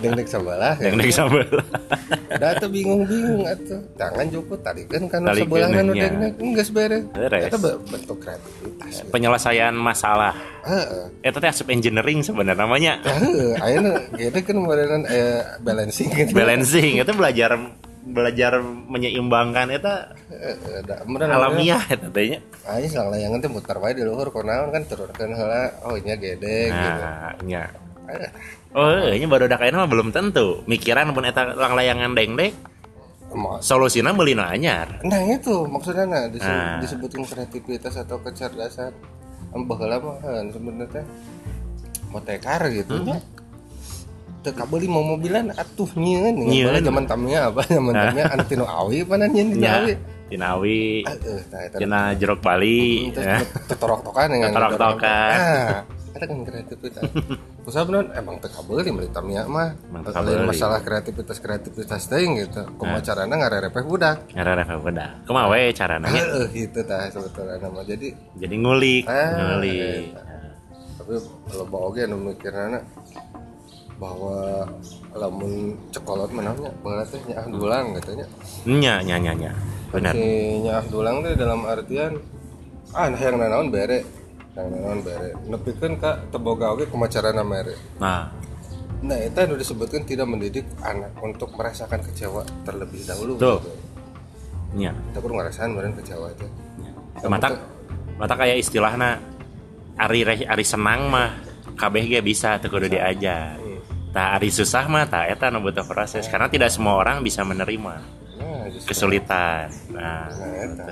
deng 0.01 0.13
deng 0.13 0.27
sabalah 0.27 0.73
dari 0.75 1.11
sambal 1.11 1.45
Dah 2.31 2.55
tuh 2.57 2.71
bingung-bingung 2.71 3.43
atuh. 3.43 3.77
Tangan 3.99 4.25
juput 4.31 4.63
tadi 4.63 4.87
kan 4.87 5.03
kan 5.11 5.27
sebelah 5.29 5.67
kan 5.67 5.85
udah 5.91 6.09
enggak 6.39 6.67
beres. 6.71 7.03
Beres. 7.11 7.51
Itu 7.51 7.57
be- 7.59 7.79
bentuk 7.85 8.17
kreativitas. 8.17 8.91
gitu. 8.91 9.09
penyelesaian 9.11 9.73
masalah 9.75 10.33
itu 11.21 11.37
teh 11.37 11.49
asup 11.49 11.67
engineering 11.69 12.21
sebenarnya 12.21 12.59
namanya 12.59 12.93
ayeuna 13.61 13.97
gede 14.13 14.39
kan 14.41 14.57
modelan 14.57 15.03
eh 15.07 15.41
balancing 15.59 16.09
gitu. 16.11 16.31
balancing 16.33 16.99
itu 16.99 17.13
belajar 17.13 17.55
belajar 18.01 18.57
menyeimbangkan 18.63 19.69
itu 19.69 19.93
da 20.81 20.95
amun 21.05 21.21
alamiah 21.21 21.81
itu 21.85 22.07
tehnya 22.09 22.39
Ayo 22.63 22.85
sang 22.87 23.09
layangan 23.09 23.41
teh 23.41 23.49
muter 23.49 23.77
wae 23.77 23.93
di 23.93 24.01
luhur 24.01 24.29
kunaon 24.29 24.69
kan 24.69 24.85
turunkeun 24.85 25.33
heula. 25.33 25.69
Oh, 25.81 25.97
nya 25.97 26.13
gede 26.13 26.69
gitu. 26.69 26.99
nah 26.99 27.33
nya 27.41 27.63
Eh, 28.11 28.27
oh 28.73 29.07
ini 29.07 29.23
baru 29.23 29.47
kayaknya 29.47 29.79
mah 29.79 29.87
belum 29.87 30.11
tentu 30.11 30.65
mikiran 30.65 31.13
pun 31.13 31.23
eta 31.23 31.53
lang 31.53 31.73
layangan 31.73 32.11
deng 32.11 32.35
meuli 34.11 34.35
nu 34.35 34.43
anyar 34.43 34.99
Nah 35.01 35.21
itu 35.23 35.63
maksudnya 35.63 36.03
nah, 36.03 36.23
dise- 36.27 36.43
Nah. 36.43 36.83
disebutin 36.83 37.23
kreativitas 37.23 37.95
atau 37.95 38.19
kecerdasan 38.19 38.91
Embah 39.51 39.79
heuh, 40.19 40.51
sebenarnya 40.51 41.03
mau 42.07 42.19
tekar 42.19 42.67
gitu 42.67 42.99
Hmm. 42.99 43.19
Teu 44.41 44.54
kabeli 44.58 44.89
mau 44.89 45.06
mobilan 45.06 45.54
atuh 45.54 45.86
nyieun 45.93 46.34
Nyieun. 46.34 46.73
Bala 46.73 46.80
zaman 46.82 47.04
tamnya 47.06 47.39
apa 47.54 47.62
zaman 47.69 47.93
tamnya 47.93 48.25
anu 48.34 48.43
tinu 48.49 48.65
awi 48.65 49.06
apa 49.06 49.15
di 49.30 49.41
nya 50.34 50.58
awi. 50.58 51.04
Tah 51.06 51.60
eta. 51.62 51.77
tina 51.77 52.15
jeruk 52.17 52.39
Bali 52.41 53.12
ya. 53.13 53.43
tetorok-tokan 53.69 54.32
yang 54.34 54.49
Tetorok-tokan. 54.49 55.38
Ah, 56.12 56.17
eta 56.17 56.25
kan 56.27 56.43
kreativitas. 56.43 57.04
Usaha 57.63 57.88
bener 57.88 58.12
emang 58.17 58.36
teu 58.41 58.49
kabeli 58.51 58.89
meuli 58.91 59.12
tamnya 59.13 59.45
mah. 59.47 59.77
Lain 59.91 60.43
masalah 60.49 60.82
kreativitas-kreativitas 60.82 62.10
teh 62.10 62.19
gitu. 62.25 62.62
Kumaha 62.82 62.99
carana 63.04 63.36
ngarerepeh 63.38 63.84
budak. 63.86 64.27
ngarep 64.34 64.67
beda 64.82 65.21
kumaha 65.23 65.51
we 65.54 65.71
carana? 65.71 66.08
Heeh, 66.10 66.67
itu 66.67 66.80
tah 66.84 67.08
sebetulnya 67.13 67.62
nama. 67.62 67.84
Jadi 67.86 68.12
jadi 68.41 68.56
ngulik 68.58 69.06
Ah, 69.06 69.56
ngulik 69.56 70.32
tapi 71.01 71.17
loba 71.58 71.77
oge 71.89 72.06
anu 72.06 72.17
mikirna 72.21 72.77
bahwa 74.01 74.65
lamun 75.13 75.77
cekolot 75.93 76.33
menangnya 76.33 76.73
teh 77.05 77.21
nyaah 77.29 77.45
dulang 77.53 77.93
katanya 78.01 78.25
nya 78.65 78.97
nya 79.05 79.15
nya 79.21 79.33
nya 79.37 79.51
benar. 79.93 80.17
Si 80.17 80.25
nyaah 80.65 80.85
dulang 80.89 81.21
teh 81.21 81.37
dalam 81.37 81.61
artian 81.69 82.17
ah 82.97 83.05
nah 83.05 83.21
yang 83.21 83.37
nanaon 83.37 83.69
bere. 83.69 84.01
Yang 84.57 84.67
nanaon 84.73 84.99
bere. 85.05 85.29
Nepikeun 85.45 86.01
ka 86.01 86.17
teboga 86.33 86.73
oge 86.73 86.89
kumaha 86.89 87.13
carana 87.13 87.45
mere 87.45 87.77
nah. 88.01 88.33
Nah 89.05 89.17
itu 89.17 89.37
anu 89.37 89.57
disebutkan 89.57 90.01
tidak 90.05 90.29
mendidik 90.29 90.65
anak 90.81 91.13
untuk 91.21 91.53
merasakan 91.53 92.01
kecewa 92.01 92.41
terlebih 92.65 93.05
dahulu 93.05 93.37
Tuh. 93.37 93.61
gitu. 93.61 93.71
nya 94.71 94.95
kita 95.11 95.19
perlu 95.19 95.35
ngerasain 95.35 95.67
meren 95.67 95.91
kecewa 95.99 96.31
itu 96.31 96.47
mata 97.27 97.59
mata 98.15 98.33
kayak 98.39 98.63
istilahna 98.63 99.19
ari 99.99 100.23
ari 100.23 100.65
senang 100.65 101.11
mah 101.11 101.37
ge 101.75 102.21
bisa 102.23 102.55
teu 102.61 102.71
kudu 102.71 102.87
diajar 102.87 103.61
tah 104.12 104.36
ari 104.36 104.52
susah 104.52 104.86
mah 104.86 105.08
tah 105.08 105.26
eta 105.26 105.47
nu 105.50 105.60
butuh 105.60 105.84
proses. 105.88 106.28
Karena 106.28 106.47
tidak 106.47 106.69
semua 106.71 107.00
orang 107.00 107.24
bisa 107.24 107.41
menerima 107.41 107.95
nah 108.41 108.65
justru. 108.69 108.89
kesulitan. 108.93 109.67
Nah 109.93 110.28
Nah, 110.30 110.54
eta. 110.60 110.88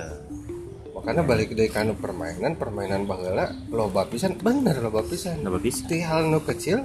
makanya 0.90 1.22
balik 1.24 1.56
dari 1.56 1.70
kanu 1.72 1.96
permainan 1.96 2.54
permainan 2.54 3.08
baheula 3.08 3.48
loba 3.72 4.04
pisan. 4.04 4.36
Bener 4.36 4.76
loba 4.78 5.00
pisan. 5.02 5.40
Kenapa 5.40 5.58
bisa 5.58 5.84
di 5.88 5.98
hal 6.04 6.28
nu 6.28 6.40
kecil 6.40 6.84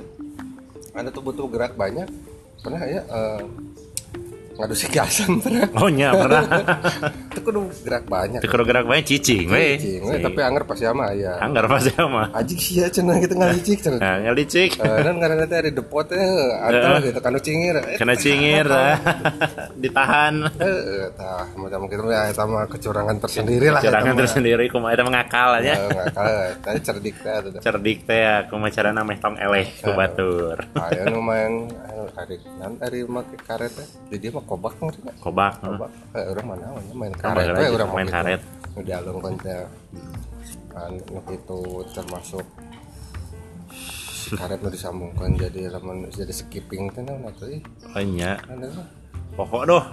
ada 0.96 1.12
tuh 1.12 1.20
butuh 1.22 1.48
gerak 1.52 1.76
banyak. 1.76 2.08
Pernah 2.64 2.82
ya 2.88 3.02
eh, 3.04 3.42
ngadu 4.56 4.72
si 4.72 4.88
kiasan 4.88 5.44
pernah 5.44 5.68
oh 5.76 5.92
nya 5.92 6.16
pernah 6.16 6.44
itu 7.36 7.40
kudu 7.44 7.68
gerak 7.84 8.08
banyak. 8.08 8.40
Teu 8.40 8.48
kudu 8.48 8.64
gerak 8.64 8.88
bae 8.88 9.04
cicing 9.04 9.52
we 9.52 9.76
Cicing, 9.76 10.02
we, 10.08 10.16
tapi 10.24 10.40
anger 10.40 10.64
pasti 10.64 10.88
ama 10.88 11.12
ya. 11.12 11.36
Anggar 11.44 11.68
pasti 11.68 11.92
mah 12.00 12.32
ajik 12.32 12.56
sih 12.56 12.80
ya 12.80 12.88
cenah 12.88 13.20
kita 13.20 13.36
ngalicik 13.36 13.80
cenah. 13.84 14.00
Nah 14.00 14.16
ngalicik 14.24 14.72
Eh, 14.76 14.98
dan 15.04 15.16
karena 15.20 15.36
nanti 15.44 15.56
ada 15.56 15.72
depot 15.72 16.08
eh 16.08 16.32
atau 16.64 17.04
gitu 17.04 17.20
kanu 17.20 17.40
cingir. 17.44 17.76
Eh, 17.76 17.98
kena 18.00 18.16
cingir 18.16 18.68
ditahan. 19.82 20.34
Eh, 20.60 21.12
tah 21.16 21.44
macam 21.56 21.88
gitu 21.88 22.08
ya 22.08 22.30
itu 22.30 22.44
mah 22.46 22.64
kecurangan 22.70 23.16
tersendiri 23.20 23.68
lah 23.74 23.82
Curangan 23.84 24.08
eta 24.08 24.16
mah. 24.16 24.22
tersendiri 24.24 24.66
kumaha 24.72 24.94
eta 24.96 25.04
mengakal 25.04 25.50
Eh, 25.60 25.68
ya 25.68 25.76
nggak 25.82 26.08
kalah 26.16 26.48
tadi 26.62 26.80
cerdik 26.80 27.16
teh 27.20 27.34
cerdik 27.60 28.00
teh 28.06 28.20
ya 28.22 28.36
kumaha 28.48 28.72
carana 28.72 29.02
meh 29.04 29.18
tong 29.20 29.36
eleh 29.36 29.68
ku 29.82 29.92
batur 29.92 30.58
Ayo 30.78 31.02
anu, 31.04 31.20
hari 32.14 32.38
nan 32.62 32.78
dari 32.78 33.04
make 33.04 33.36
karet 33.42 33.72
teh. 33.72 33.88
Di 34.08 34.18
dia 34.18 34.32
mah 34.32 34.45
kobak 34.46 34.74
nggak? 34.78 35.16
kobak 35.20 35.54
Kobak. 35.60 35.90
Eh, 36.14 36.26
orang 36.30 36.46
mana 36.46 36.66
main 36.94 37.14
karet 37.14 37.46
we 37.54 37.68
urang 37.70 37.90
main 37.92 38.08
karet. 38.08 38.42
Nu 38.74 38.82
dialungkeun 38.82 39.36
teh. 39.42 39.66
Anu 40.76 41.02
itu 41.32 41.60
termasuk 41.92 42.46
karet 44.36 44.60
nu 44.60 44.70
disambungkan 44.70 45.38
jadi 45.38 45.70
lamun 45.70 46.10
jadi 46.10 46.34
skipping 46.34 46.90
teh 46.90 47.02
naon 47.02 47.30
atuh 47.30 47.46
ih. 47.48 47.62
oh 47.94 48.02
nya 48.04 48.42
mah. 48.50 48.88
pokok 49.36 49.64
doh 49.68 49.84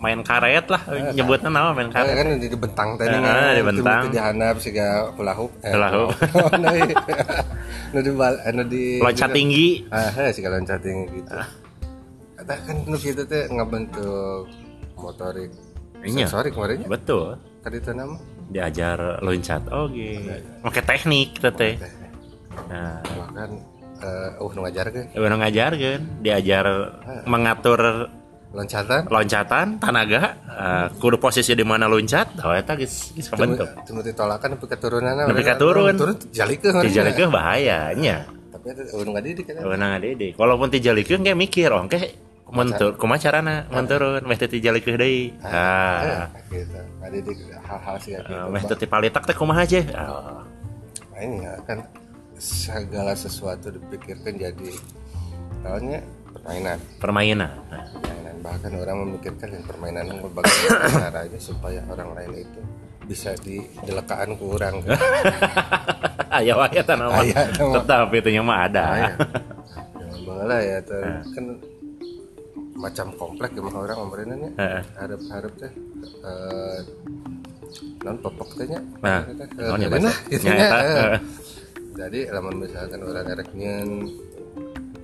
main 0.00 0.24
karet 0.24 0.64
lah 0.66 0.80
nyebutnya 1.12 1.46
nama 1.46 1.70
main 1.70 1.92
Kan 1.92 2.08
karet 2.08 2.14
kan 2.18 2.26
di 2.40 2.48
bentang 2.50 2.88
teh 2.98 3.04
Ah, 3.06 3.20
nih, 3.52 3.60
di 3.60 3.62
bentang. 3.62 4.02
Di 4.10 4.18
handap 4.18 4.56
siga 4.58 5.12
hula 5.14 5.36
hoop. 5.36 5.52
Eh, 5.60 5.70
Hula 5.76 5.88
hoop. 5.92 6.10
Nah, 6.58 6.72
iya. 6.72 6.96
Nu 7.92 8.00
di 8.66 8.96
loncat 8.98 9.30
tinggi 9.30 9.84
Ah, 9.92 10.08
heh, 10.10 10.32
siga 10.32 10.48
loncat 10.50 10.80
tinggi 10.80 11.20
gitu. 11.20 11.30
Kan 12.42 12.76
nu 12.84 12.96
kitu 12.96 13.22
teh 13.24 13.46
ngabentuk 13.48 14.46
motorik. 14.96 15.50
Iya. 16.02 16.26
Sensorik 16.26 16.52
kemarinnya. 16.54 16.86
betul 16.90 17.38
Kan 17.62 17.72
itu 17.72 17.90
nama. 17.94 18.16
diajar 18.52 19.22
loncat 19.24 19.64
oke 19.72 20.12
pakai 20.60 20.82
teknik 20.84 21.40
teh 21.40 21.72
nah 22.68 23.00
Bahkan 23.00 23.50
eh 24.02 24.30
uh 24.44 24.50
nu 24.52 24.60
ngajarkeun 24.60 25.06
udah 25.16 25.38
ngajarkan 25.40 26.00
diajar 26.20 26.64
mengatur 27.24 28.12
loncatan. 28.52 29.08
loncatan 29.08 29.66
tanaga 29.80 30.36
eh, 30.44 30.86
kudu 31.00 31.16
posisi 31.16 31.56
di 31.56 31.64
mana 31.64 31.88
loncat 31.88 32.44
oh 32.44 32.52
eta 32.52 32.76
geus 32.76 33.16
geus 33.16 33.32
kabentuk 33.32 33.64
Temu 33.88 34.04
ditolakan 34.04 34.58
nepi 34.58 34.66
keturunanna. 34.68 35.22
Nepi 35.32 35.42
ka 35.48 35.54
turun. 35.56 35.94
Turun 35.96 36.16
jalikeun. 36.28 36.84
dijalikeun 36.84 37.30
bahayanya 37.32 38.28
Tapi 38.52 38.66
itu 38.68 39.00
nu 39.00 39.10
ngadidik 39.16 39.44
kan. 39.48 39.64
Wenang 39.64 39.96
adede. 39.96 40.36
Walaupun 40.36 40.68
tijalikeun 40.68 41.24
ge 41.24 41.32
mikir, 41.32 41.72
oh 41.72 41.80
ke 41.88 41.96
mentur 42.50 42.98
kumaha 42.98 43.20
carana 43.20 43.64
menturun 43.70 44.22
meh 44.26 44.36
teh 44.36 44.50
tijalikeun 44.50 44.98
deui. 44.98 45.30
Ah, 45.40 46.26
gitu. 46.50 46.78
Ngadidik 47.00 47.38
hal-hal 47.62 47.96
sih 48.02 48.10
kayak 48.16 48.26
gitu. 48.26 48.50
meh 48.50 48.62
teh 49.24 49.36
kumaha 49.36 49.62
aja. 49.62 49.80
Nah, 49.86 50.42
ini 51.22 51.46
ya 51.46 51.54
kan 51.62 51.78
segala 52.34 53.14
sesuatu 53.14 53.70
dipikirkan 53.70 54.34
jadi 54.34 54.70
soalnya 55.62 56.02
permainan 56.34 56.78
permainan 56.98 57.50
permainan 57.70 58.34
bahkan 58.42 58.72
orang 58.74 58.96
memikirkan 59.06 59.48
yang 59.54 59.62
permainan 59.62 60.04
bagaimana 60.34 60.90
caranya 61.06 61.38
supaya 61.38 61.78
orang 61.86 62.10
lain 62.18 62.42
itu 62.42 62.60
bisa 63.06 63.30
didelekaan 63.38 64.34
ke 64.34 64.42
orang 64.42 64.74
ayo 66.34 66.54
ayo 66.66 66.82
tanaman 66.82 67.22
Aya, 67.22 67.46
tanaman. 67.46 67.74
tetap 67.78 68.08
itu 68.10 68.28
mah 68.42 68.58
ada 68.66 68.82
Ah, 68.82 68.96
ya. 68.98 69.10
Ya 70.66 70.78
tuh. 70.82 71.02
kan 71.38 71.44
macam 72.82 73.06
komplek 73.14 73.54
emang 73.54 73.78
orang 73.78 73.98
pemerintahnya 74.02 74.50
Heeh. 74.58 74.82
harap-harap 74.98 75.52
teh 75.54 75.72
eh 76.22 76.80
non 78.02 78.18
popok 78.18 78.50
teh 78.58 78.66
nya 78.66 78.80
Nah, 78.98 79.22
Eta, 79.22 79.44
eh, 79.46 79.62
naon 79.62 79.78
ya, 79.78 79.86
keren 79.86 79.94
Mas? 79.96 80.04
lah, 80.04 80.16
gitu 80.28 80.44
Nya, 80.44 80.52
nya. 80.52 80.66
eta, 80.66 80.78
Eh. 80.82 81.20
jadi 81.94 82.20
lamun 82.34 82.56
misalkan 82.58 83.00
orang 83.00 83.26
erek 83.28 83.48
nyeun 83.54 83.90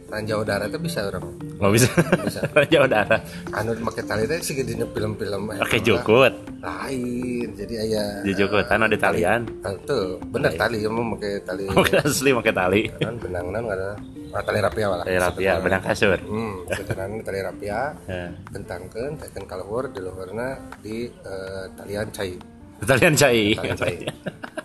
ranjau 0.08 0.40
udara 0.40 0.64
teh 0.66 0.80
bisa 0.80 1.04
orang 1.04 1.24
nggak 1.60 1.72
bisa. 1.74 1.88
Bisa. 2.24 2.40
jauh 2.72 2.88
darah 2.88 3.20
anu 3.52 3.76
make 3.84 4.02
tali 4.08 4.24
teh 4.24 4.40
sih 4.40 4.56
dina 4.64 4.88
film-film 4.88 5.52
eh, 5.52 5.60
pakai 5.60 5.80
apa, 5.80 5.86
jukut. 5.86 6.32
Lain 6.64 7.48
jadi 7.52 7.74
aya 7.84 8.04
di 8.24 8.32
jukut 8.32 8.64
anu 8.72 8.88
di 8.88 8.98
talian. 8.98 9.44
Ah, 9.60 9.76
tuh 9.84 10.16
bener 10.32 10.56
tali. 10.56 10.80
emang 10.80 11.12
make 11.12 11.44
tali. 11.44 11.68
Pakai 11.76 12.00
asli 12.00 12.30
pakai 12.32 12.54
tali. 12.56 12.82
Kan 12.96 13.20
benang 13.20 13.46
non 13.52 13.68
ada. 13.68 14.00
Ah, 14.32 14.42
tali 14.44 14.58
rapia 14.64 14.86
lah 14.88 15.04
tali 15.04 15.20
rapia 15.20 15.52
benang 15.60 15.82
kasur. 15.84 16.18
Hmm 16.24 16.64
sebenarnya 16.72 17.20
tali 17.20 17.38
rapia. 17.44 17.80
Heeh. 18.08 18.30
bentangkeun 18.48 19.12
tekan 19.20 19.44
kaluhur 19.44 19.92
di 19.92 20.00
luhurna 20.00 20.56
di 20.80 21.04
eh, 21.04 21.64
talian 21.76 22.08
cai. 22.08 22.32
Talian 22.78 23.14
cai. 23.18 23.58
Talian 23.58 23.76
cai. 23.76 23.96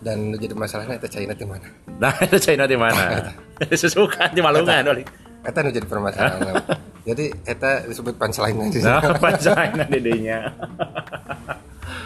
Dan 0.03 0.35
jadi 0.35 0.53
masalahnya 0.53 0.99
itu 0.99 1.07
caina 1.07 1.33
di 1.33 1.47
mana? 1.47 1.67
Nah 1.97 2.13
itu 2.19 2.37
China 2.37 2.67
di 2.67 2.75
mana? 2.75 3.31
Sesuka 3.81 4.27
di 4.35 4.43
Malungan 4.43 4.83
oli 4.91 5.03
eta 5.43 5.59
nu 5.59 5.69
jadi 5.69 5.87
permasalahan 5.87 6.63
jadi 7.07 7.25
eta 7.43 7.83
disebut 7.85 8.15
punchline 8.15 8.71
di 8.71 8.79
nah 8.79 8.99
China 9.37 9.83
di 9.85 9.99
dinya. 9.99 10.39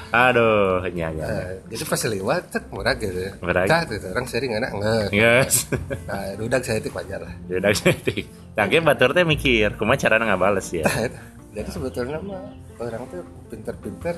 Aduh 0.07 0.87
nya 0.95 1.11
nya 1.11 1.27
Eh, 1.27 1.51
jadi 1.67 1.83
pas 1.83 2.01
lewat 2.07 2.41
cek 2.49 2.63
murah 2.71 2.95
gitu. 2.95 3.27
Murah. 3.43 3.67
Cah, 3.67 3.83
gitu, 3.85 4.07
orang 4.07 4.25
sering 4.25 4.55
enak 4.55 4.71
nggak. 4.71 5.07
Yes. 5.11 5.67
nah 6.07 6.31
dudak 6.39 6.63
saya 6.63 6.79
itu 6.79 6.89
wajar 6.95 7.19
lah. 7.21 7.33
Udah 7.51 7.71
setik. 7.75 8.25
Tangke 8.55 8.79
batur 8.79 9.11
teh 9.11 9.27
mikir, 9.27 9.75
kumaha 9.75 9.99
carana 9.99 10.25
ngabales 10.31 10.71
ya. 10.73 10.87
jadi 11.51 11.69
sebetulnya 11.69 12.17
mah 12.23 12.41
orang 12.79 13.03
tuh 13.11 13.21
pinter-pinter 13.51 14.15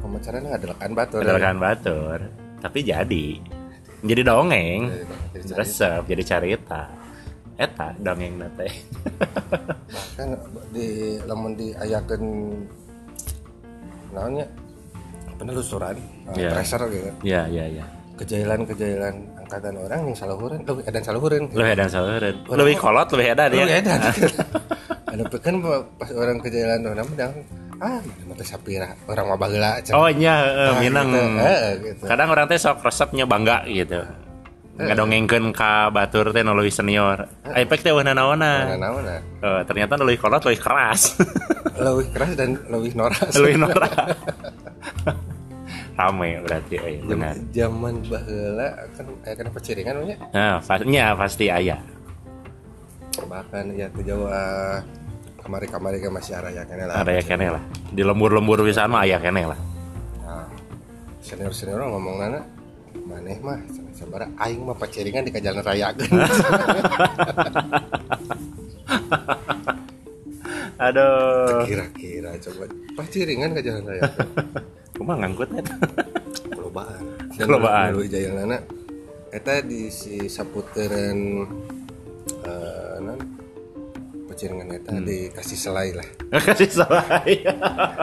pemacarannya 0.00 0.48
ngadakan 0.54 0.90
batur. 0.94 1.20
Adalah 1.24 1.52
batur, 1.58 2.18
tapi 2.62 2.78
jadi. 2.86 3.28
Jadi 4.06 4.22
dongeng, 4.22 4.80
Jadi- 4.86 5.42
jadi 5.42 5.52
resep, 5.58 6.02
jadi 6.06 6.22
carita. 6.22 6.84
Eta 7.56 7.88
dongeng 7.98 8.36
nate. 8.36 8.68
kan 10.20 10.28
di 10.72 11.16
lamun 11.24 11.56
diayakeun 11.56 12.24
naonnya 14.12 14.46
penelusuran 15.36 15.96
uh, 16.28 16.36
Iya. 16.36 16.50
tracer 16.56 16.80
gitu 16.88 17.10
ya, 17.20 17.44
ya, 17.48 17.64
ya. 17.68 17.84
kejailan-kejailan 18.16 19.14
angkatan 19.44 19.76
orang 19.76 20.00
yang 20.08 20.16
saluhureun 20.16 20.60
lu 20.64 20.80
edan 20.84 21.02
saluhureun 21.04 21.44
Lu 21.52 21.64
edan 21.64 21.88
salureun. 21.92 22.36
Lebih 22.48 22.76
kolot, 22.80 23.08
lebih 23.12 23.26
edan 23.36 23.48
lu 23.52 23.60
ya. 23.60 23.76
edan 23.80 24.00
anu 25.12 25.24
kan 25.40 25.54
pas 25.96 26.10
orang 26.12 26.36
kejailan 26.40 26.80
orang 26.84 27.06
medang 27.12 27.32
ah 27.76 28.00
teh 28.36 28.44
sapira 28.48 28.88
orang 29.08 29.24
mah 29.32 29.36
cenah. 29.84 29.96
Oh 29.96 30.08
nya, 30.08 30.34
eh, 30.44 30.70
Ah, 30.72 30.74
minang. 30.80 31.08
gitu. 31.12 31.20
Eh, 31.40 31.68
gitu. 31.84 32.02
Kadang 32.08 32.28
orang 32.32 32.48
teh 32.48 32.56
sok 32.56 32.80
resepnya 32.84 33.24
bangga 33.28 33.64
gitu. 33.68 34.00
Ngadongengkeun 34.76 35.56
ka 35.56 35.88
batur 35.88 36.36
teh 36.36 36.44
nu 36.44 36.52
leuwih 36.52 36.68
senior. 36.68 37.24
Efek 37.48 37.80
teh 37.80 37.96
wana 37.96 38.12
naona. 38.12 38.76
Nah, 38.76 38.92
naon 38.92 39.04
Eh, 39.40 39.60
ternyata 39.64 39.96
leuwih 39.96 40.20
kolot 40.20 40.44
leuwih 40.44 40.60
keras. 40.60 41.16
lebih 41.76 42.08
keras 42.12 42.32
dan 42.36 42.56
lebih 42.72 42.92
noras 42.96 43.32
leuwih 43.36 43.56
norak. 43.60 43.92
Rame 45.96 46.44
berarti, 46.44 46.76
oh 46.76 46.88
iya, 46.92 47.00
benar. 47.08 47.34
zaman 47.56 48.04
baheula 48.04 48.68
kan 48.92 49.08
aya 49.24 49.32
kana 49.32 49.48
peciringan 49.48 49.96
nya 50.04 50.16
Nah, 50.28 50.60
pastinya 50.60 51.16
pasti 51.16 51.48
ayah. 51.48 51.80
bahkan 53.32 53.72
ya 53.72 53.88
tuh 53.88 54.04
Jawa 54.04 54.76
kamari-kamari 55.40 55.96
ke 55.96 56.12
masih 56.12 56.36
araya 56.36 56.68
kene 56.68 56.84
lah 56.84 57.00
Ada 57.00 57.16
ya 57.16 57.22
kene 57.24 57.48
lah. 57.48 57.62
Di 57.88 58.04
lembur-lembur 58.04 58.60
pisan 58.60 58.92
mah 58.92 59.08
ayah 59.08 59.16
kene 59.16 59.48
lah. 59.48 59.56
Nah, 60.20 60.44
senior 61.24 61.48
senior 61.48 61.80
ngomong 61.80 62.20
nana 62.20 62.44
maneh 63.06 63.38
mah 63.38 63.58
sabara 63.92 64.26
aing 64.36 64.60
mah 64.60 64.74
paciringan 64.74 65.22
di 65.22 65.30
kajalan 65.30 65.62
raya 65.62 65.94
Aduh. 70.76 71.64
kira-kira 71.64 72.36
coba 72.38 72.64
paciringan 72.94 73.56
ke 73.56 73.62
jalan 73.62 73.84
raya 73.86 74.04
Kumaha 74.96 75.24
ngangkut 75.24 75.50
eta? 75.54 75.74
kelobaan 76.48 77.02
Kelobaan. 77.36 77.88
dulu 77.92 78.04
jaya 78.06 78.30
nana 78.34 78.58
eta 79.28 79.60
di 79.60 79.88
si 79.88 80.24
saputeran 80.26 81.44
eh 82.44 82.96
non 83.00 83.20
paciringan 84.26 84.68
eta 84.74 84.92
Hmm. 84.92 85.04
dikasih 85.04 85.58
selai 85.58 85.88
lah 85.92 86.08
Kasih 86.34 86.68
salah. 86.70 87.04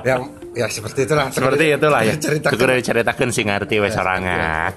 yang 0.01 0.29
ya 0.53 0.65
seperti 0.67 1.05
itulah 1.05 1.27
Seperti 1.29 1.65
itulah 1.71 2.01
ya. 2.01 2.13
cerita 2.15 2.47
Tuh 2.49 2.57
udah 2.59 2.77
diceritakeun 2.77 3.29
sing 3.29 3.49
ngarti 3.49 3.75
we 3.77 3.89
sorangan. 3.89 4.73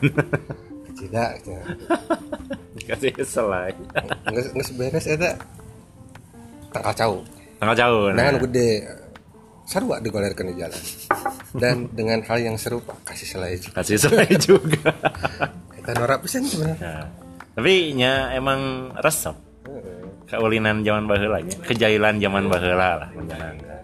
tidak 0.97 1.31
ya. 1.43 1.61
Kasih 2.87 3.13
selai. 3.21 3.73
nggak 4.25 4.45
nggak 4.53 4.69
beres 4.75 5.07
eta 5.07 5.37
Tanggal 6.73 6.95
jauh. 6.95 7.21
Nah, 7.59 7.73
Nah. 8.13 8.25
anu 8.31 8.39
gede 8.45 8.85
sarua 9.65 9.99
digolerkan 9.99 10.47
di 10.47 10.55
jalan 10.57 10.83
dan 11.53 11.89
dengan 11.91 12.23
hal 12.23 12.39
yang 12.39 12.55
serupa 12.55 12.95
kasih 13.03 13.27
selai 13.27 13.59
juga 13.59 13.75
Kasih 13.83 13.99
selai 13.99 14.29
juga. 14.39 14.93
kita 15.77 15.91
norak 15.93 16.23
pisan 16.23 16.45
sebenarnya 16.45 16.79
Nah, 16.79 17.05
tapi 17.55 17.91
nya 17.93 18.31
emang 18.31 18.93
resep 18.95 19.35
kaulinan 20.27 20.83
zaman 20.83 21.07
baheula 21.07 21.39
kejailan 21.65 22.19
zaman 22.19 22.47
baheula 22.47 22.89
lah 23.01 23.09
menyenangkan. 23.11 23.83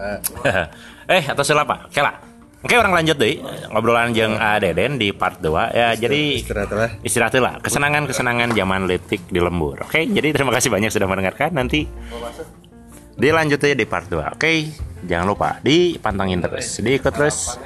Eh, 1.10 1.26
atau 1.26 1.42
apa? 1.58 1.90
Kela. 1.90 2.30
Oke 2.60 2.76
orang 2.76 2.92
lanjut 2.92 3.16
deh 3.16 3.40
ngobrolan 3.72 4.12
jeung 4.12 4.36
A 4.36 4.60
Deden 4.60 5.00
di 5.00 5.16
part 5.16 5.40
2 5.40 5.72
ya 5.72 5.96
jadi 5.96 6.44
istirahat 6.44 6.70
lah 6.76 6.90
istirahat 7.00 7.34
lah 7.40 7.56
kesenangan-kesenangan 7.56 8.52
zaman 8.52 8.84
letik 8.84 9.24
di 9.32 9.40
lembur. 9.40 9.80
Oke, 9.88 10.04
jadi 10.04 10.28
terima 10.28 10.52
kasih 10.52 10.68
banyak 10.68 10.92
sudah 10.92 11.08
mendengarkan. 11.08 11.56
Nanti 11.56 11.88
dilanjut 13.16 13.64
aja 13.64 13.72
di 13.72 13.86
part 13.88 14.12
2. 14.12 14.36
Oke, 14.36 14.76
jangan 15.08 15.24
lupa 15.24 15.56
dipantengin 15.64 16.44
terus, 16.44 16.84
diikut 16.84 17.16
terus. 17.16 17.56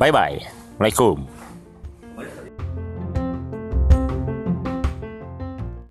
Bye 0.00 0.08
bye. 0.08 0.40
Assalamualaikum. 0.40 1.39